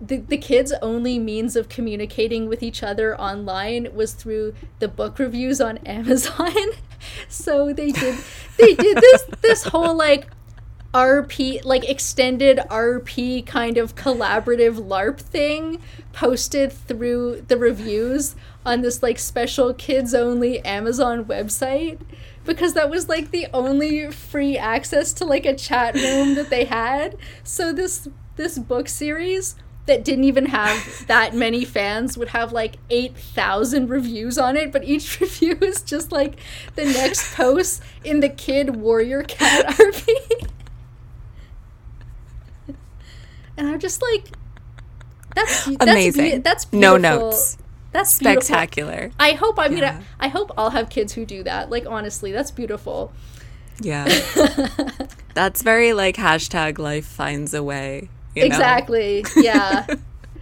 the, 0.00 0.16
the 0.16 0.38
kids' 0.38 0.72
only 0.82 1.18
means 1.18 1.54
of 1.54 1.68
communicating 1.68 2.48
with 2.48 2.62
each 2.62 2.82
other 2.82 3.18
online 3.18 3.88
was 3.94 4.12
through 4.12 4.54
the 4.78 4.88
book 4.88 5.18
reviews 5.18 5.60
on 5.60 5.78
Amazon. 5.86 6.54
so 7.28 7.72
they 7.72 7.92
did 7.92 8.18
they 8.56 8.74
did 8.74 8.96
this 8.96 9.24
this 9.42 9.64
whole 9.64 9.94
like 9.94 10.28
RP 10.94 11.64
like 11.64 11.88
extended 11.88 12.58
RP 12.70 13.44
kind 13.44 13.76
of 13.76 13.96
collaborative 13.96 14.76
LARP 14.76 15.18
thing 15.20 15.82
posted 16.12 16.72
through 16.72 17.44
the 17.48 17.56
reviews 17.56 18.36
on 18.64 18.80
this 18.80 19.02
like 19.02 19.18
special 19.18 19.74
kids 19.74 20.14
only 20.14 20.64
Amazon 20.64 21.24
website 21.24 22.00
because 22.44 22.74
that 22.74 22.90
was 22.90 23.08
like 23.08 23.30
the 23.30 23.46
only 23.52 24.10
free 24.10 24.56
access 24.56 25.12
to 25.14 25.24
like 25.24 25.46
a 25.46 25.54
chat 25.54 25.94
room 25.94 26.34
that 26.34 26.50
they 26.50 26.64
had. 26.64 27.16
So 27.42 27.72
this 27.72 28.08
this 28.36 28.58
book 28.58 28.88
series 28.88 29.56
that 29.86 30.04
didn't 30.04 30.24
even 30.24 30.46
have 30.46 31.06
that 31.08 31.34
many 31.34 31.64
fans 31.64 32.16
would 32.16 32.28
have 32.28 32.52
like 32.52 32.76
8,000 32.88 33.88
reviews 33.88 34.38
on 34.38 34.56
it, 34.56 34.72
but 34.72 34.84
each 34.84 35.20
review 35.20 35.58
is 35.60 35.82
just 35.82 36.10
like 36.10 36.38
the 36.74 36.84
next 36.84 37.34
post 37.34 37.82
in 38.02 38.20
the 38.20 38.28
Kid 38.30 38.76
Warrior 38.76 39.22
Cat 39.24 39.66
RP. 39.68 40.48
and 43.56 43.68
I'm 43.68 43.78
just 43.78 44.00
like, 44.02 44.28
that's 45.34 45.66
that's 45.66 45.82
Amazing. 45.82 46.24
be- 46.24 46.38
That's 46.38 46.72
No 46.72 46.96
notes. 46.96 47.58
That's 47.94 48.18
beautiful. 48.18 48.42
Spectacular. 48.42 49.10
I 49.18 49.32
hope 49.32 49.58
I'm 49.58 49.72
Yeah. 49.72 49.92
gonna. 49.92 50.04
I 50.20 50.28
hope 50.28 50.50
I'll 50.58 50.70
have 50.70 50.90
kids 50.90 51.14
who 51.14 51.24
do 51.24 51.44
that. 51.44 51.70
Like 51.70 51.86
honestly, 51.86 52.32
that's 52.32 52.50
beautiful. 52.50 53.12
Yeah. 53.80 54.04
That's 55.34 55.62
very 55.62 55.92
like 55.94 56.14
hashtag 56.16 56.78
life 56.78 57.06
finds 57.06 57.54
a 57.54 57.62
way. 57.62 58.08
you 58.36 58.42
know? 58.42 58.46
Exactly. 58.46 59.24
Yeah. 59.36 59.84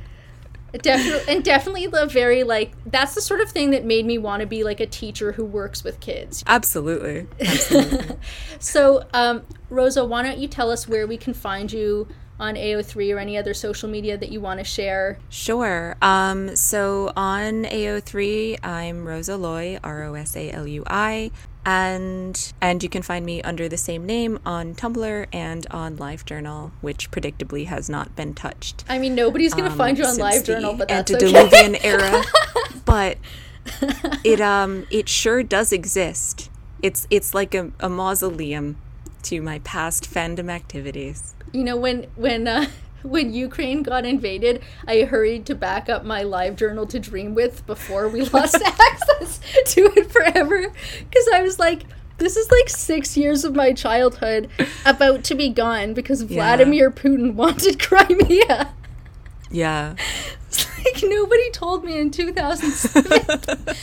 definitely, 0.83 1.35
and 1.35 1.43
definitely 1.45 1.87
the 1.87 2.07
very 2.07 2.43
like 2.45 2.73
that's 2.87 3.15
the 3.15 3.21
sort 3.23 3.41
of 3.41 3.51
thing 3.51 3.71
that 3.71 3.85
made 3.87 4.05
me 4.07 4.19
want 4.19 4.41
to 4.41 4.47
be 4.47 4.65
like 4.65 4.81
a 4.81 4.87
teacher 4.87 5.33
who 5.33 5.45
works 5.47 5.83
with 5.85 5.99
kids. 6.01 6.45
Absolutely. 6.47 7.27
Absolutely. 7.41 8.17
So, 8.59 9.05
um, 9.15 9.43
Rosa, 9.71 10.05
why 10.05 10.23
don't 10.23 10.39
you 10.39 10.49
tell 10.49 10.71
us 10.71 10.87
where 10.87 11.07
we 11.07 11.17
can 11.17 11.33
find 11.35 11.73
you 11.73 12.09
on 12.41 12.55
AO3 12.55 13.15
or 13.15 13.19
any 13.19 13.37
other 13.37 13.55
social 13.55 13.89
media 13.89 14.17
that 14.17 14.31
you 14.31 14.41
want 14.41 14.59
to 14.59 14.65
share? 14.65 15.19
Sure. 15.29 15.97
Um, 16.03 16.57
so 16.57 17.13
on 17.17 17.65
AO3, 17.65 18.59
I'm 18.65 19.05
RosaLui, 19.05 19.79
R 19.83 20.05
O 20.05 20.15
S 20.15 20.37
A 20.37 20.51
L 20.51 20.67
U 20.67 20.83
I, 20.87 21.31
and 21.65 22.53
and 22.61 22.83
you 22.83 22.89
can 22.89 23.03
find 23.03 23.25
me 23.25 23.41
under 23.43 23.69
the 23.69 23.77
same 23.77 24.05
name 24.05 24.39
on 24.45 24.75
Tumblr 24.75 25.27
and 25.33 25.67
on 25.71 25.97
LiveJournal, 25.97 26.73
which 26.81 27.11
predictably 27.11 27.67
has 27.67 27.89
not 27.89 28.17
been 28.17 28.35
touched. 28.35 28.85
I 28.89 28.99
mean, 28.99 29.15
nobody's 29.15 29.55
gonna 29.55 29.71
um, 29.71 29.79
find 29.79 29.99
you 29.99 30.05
on 30.05 30.17
LiveJournal, 30.17 30.79
but 30.79 30.89
that's 30.89 31.11
antediluvian 31.11 31.77
okay. 31.77 31.89
era. 31.89 32.25
But 32.85 33.19
it 34.25 34.41
um 34.53 34.87
it 34.91 35.09
sure 35.09 35.43
does 35.43 35.73
exist. 35.73 36.51
It's 36.83 37.07
it's 37.11 37.33
like 37.33 37.55
a, 37.55 37.71
a 37.79 37.89
mausoleum 37.89 38.77
to 39.25 39.41
my 39.41 39.61
past 39.61 40.13
fandom 40.13 40.51
activities. 40.51 41.35
You 41.53 41.65
know 41.65 41.77
when 41.77 42.07
when 42.17 42.49
uh, 42.49 42.67
when 43.03 43.33
Ukraine 43.33 43.83
got 43.83 44.05
invaded, 44.05 44.63
I 44.87 45.03
hurried 45.03 45.47
to 45.47 45.55
back 45.55 45.89
up 45.89 46.05
my 46.05 46.23
live 46.23 46.57
journal 46.57 46.87
to 46.87 47.01
Dreamwidth 47.01 47.67
before 47.67 48.09
we 48.09 48.25
lost 48.31 48.63
access 48.63 49.41
to 49.75 49.93
it 49.97 50.11
forever. 50.11 50.73
Because 50.99 51.29
I 51.35 51.43
was 51.43 51.59
like, 51.59 51.83
this 52.19 52.37
is 52.37 52.51
like 52.51 52.69
six 52.69 53.17
years 53.17 53.45
of 53.45 53.55
my 53.55 53.73
childhood 53.73 54.49
about 54.87 55.25
to 55.25 55.35
be 55.35 55.49
gone 55.49 55.95
because 55.95 56.23
Vladimir 56.23 56.91
Putin 56.91 57.35
wanted 57.35 57.79
Crimea. 57.83 58.73
Yeah. 59.51 59.97
It's 60.49 60.67
like 60.79 61.03
nobody 61.03 61.51
told 61.51 61.85
me 61.85 61.99
in 61.99 62.11
2007. 62.11 63.77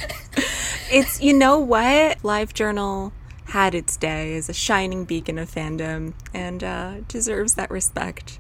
it's, 0.92 1.22
you 1.22 1.34
know 1.34 1.60
what? 1.60 2.24
Live 2.24 2.54
Journal 2.54 3.12
had 3.50 3.76
its 3.76 3.98
day 3.98 4.36
as 4.36 4.50
a 4.50 4.54
shining 4.54 5.06
beacon 5.06 5.38
of 5.38 5.50
fandom 5.50 6.14
and 6.34 6.64
uh, 6.64 6.96
deserves 7.08 7.56
that 7.56 7.70
respect 7.70 8.40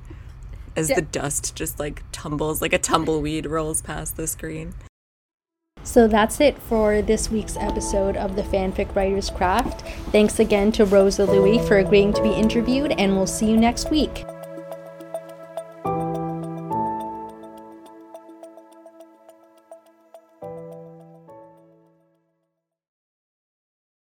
as 0.75 0.87
the 0.89 1.01
dust 1.01 1.55
just 1.55 1.79
like 1.79 2.03
tumbles 2.11 2.61
like 2.61 2.73
a 2.73 2.77
tumbleweed 2.77 3.45
rolls 3.45 3.81
past 3.81 4.15
the 4.17 4.27
screen. 4.27 4.73
So 5.83 6.07
that's 6.07 6.39
it 6.39 6.57
for 6.59 7.01
this 7.01 7.31
week's 7.31 7.57
episode 7.57 8.17
of 8.17 8.35
the 8.35 8.43
Fanfic 8.43 8.93
Writer's 8.95 9.29
Craft. 9.29 9.81
Thanks 10.11 10.39
again 10.39 10.71
to 10.73 10.85
RosaLui 10.85 11.67
for 11.67 11.77
agreeing 11.77 12.13
to 12.13 12.21
be 12.21 12.29
interviewed, 12.29 12.91
and 12.91 13.15
we'll 13.15 13.27
see 13.27 13.49
you 13.49 13.57
next 13.57 13.89
week. 13.89 14.25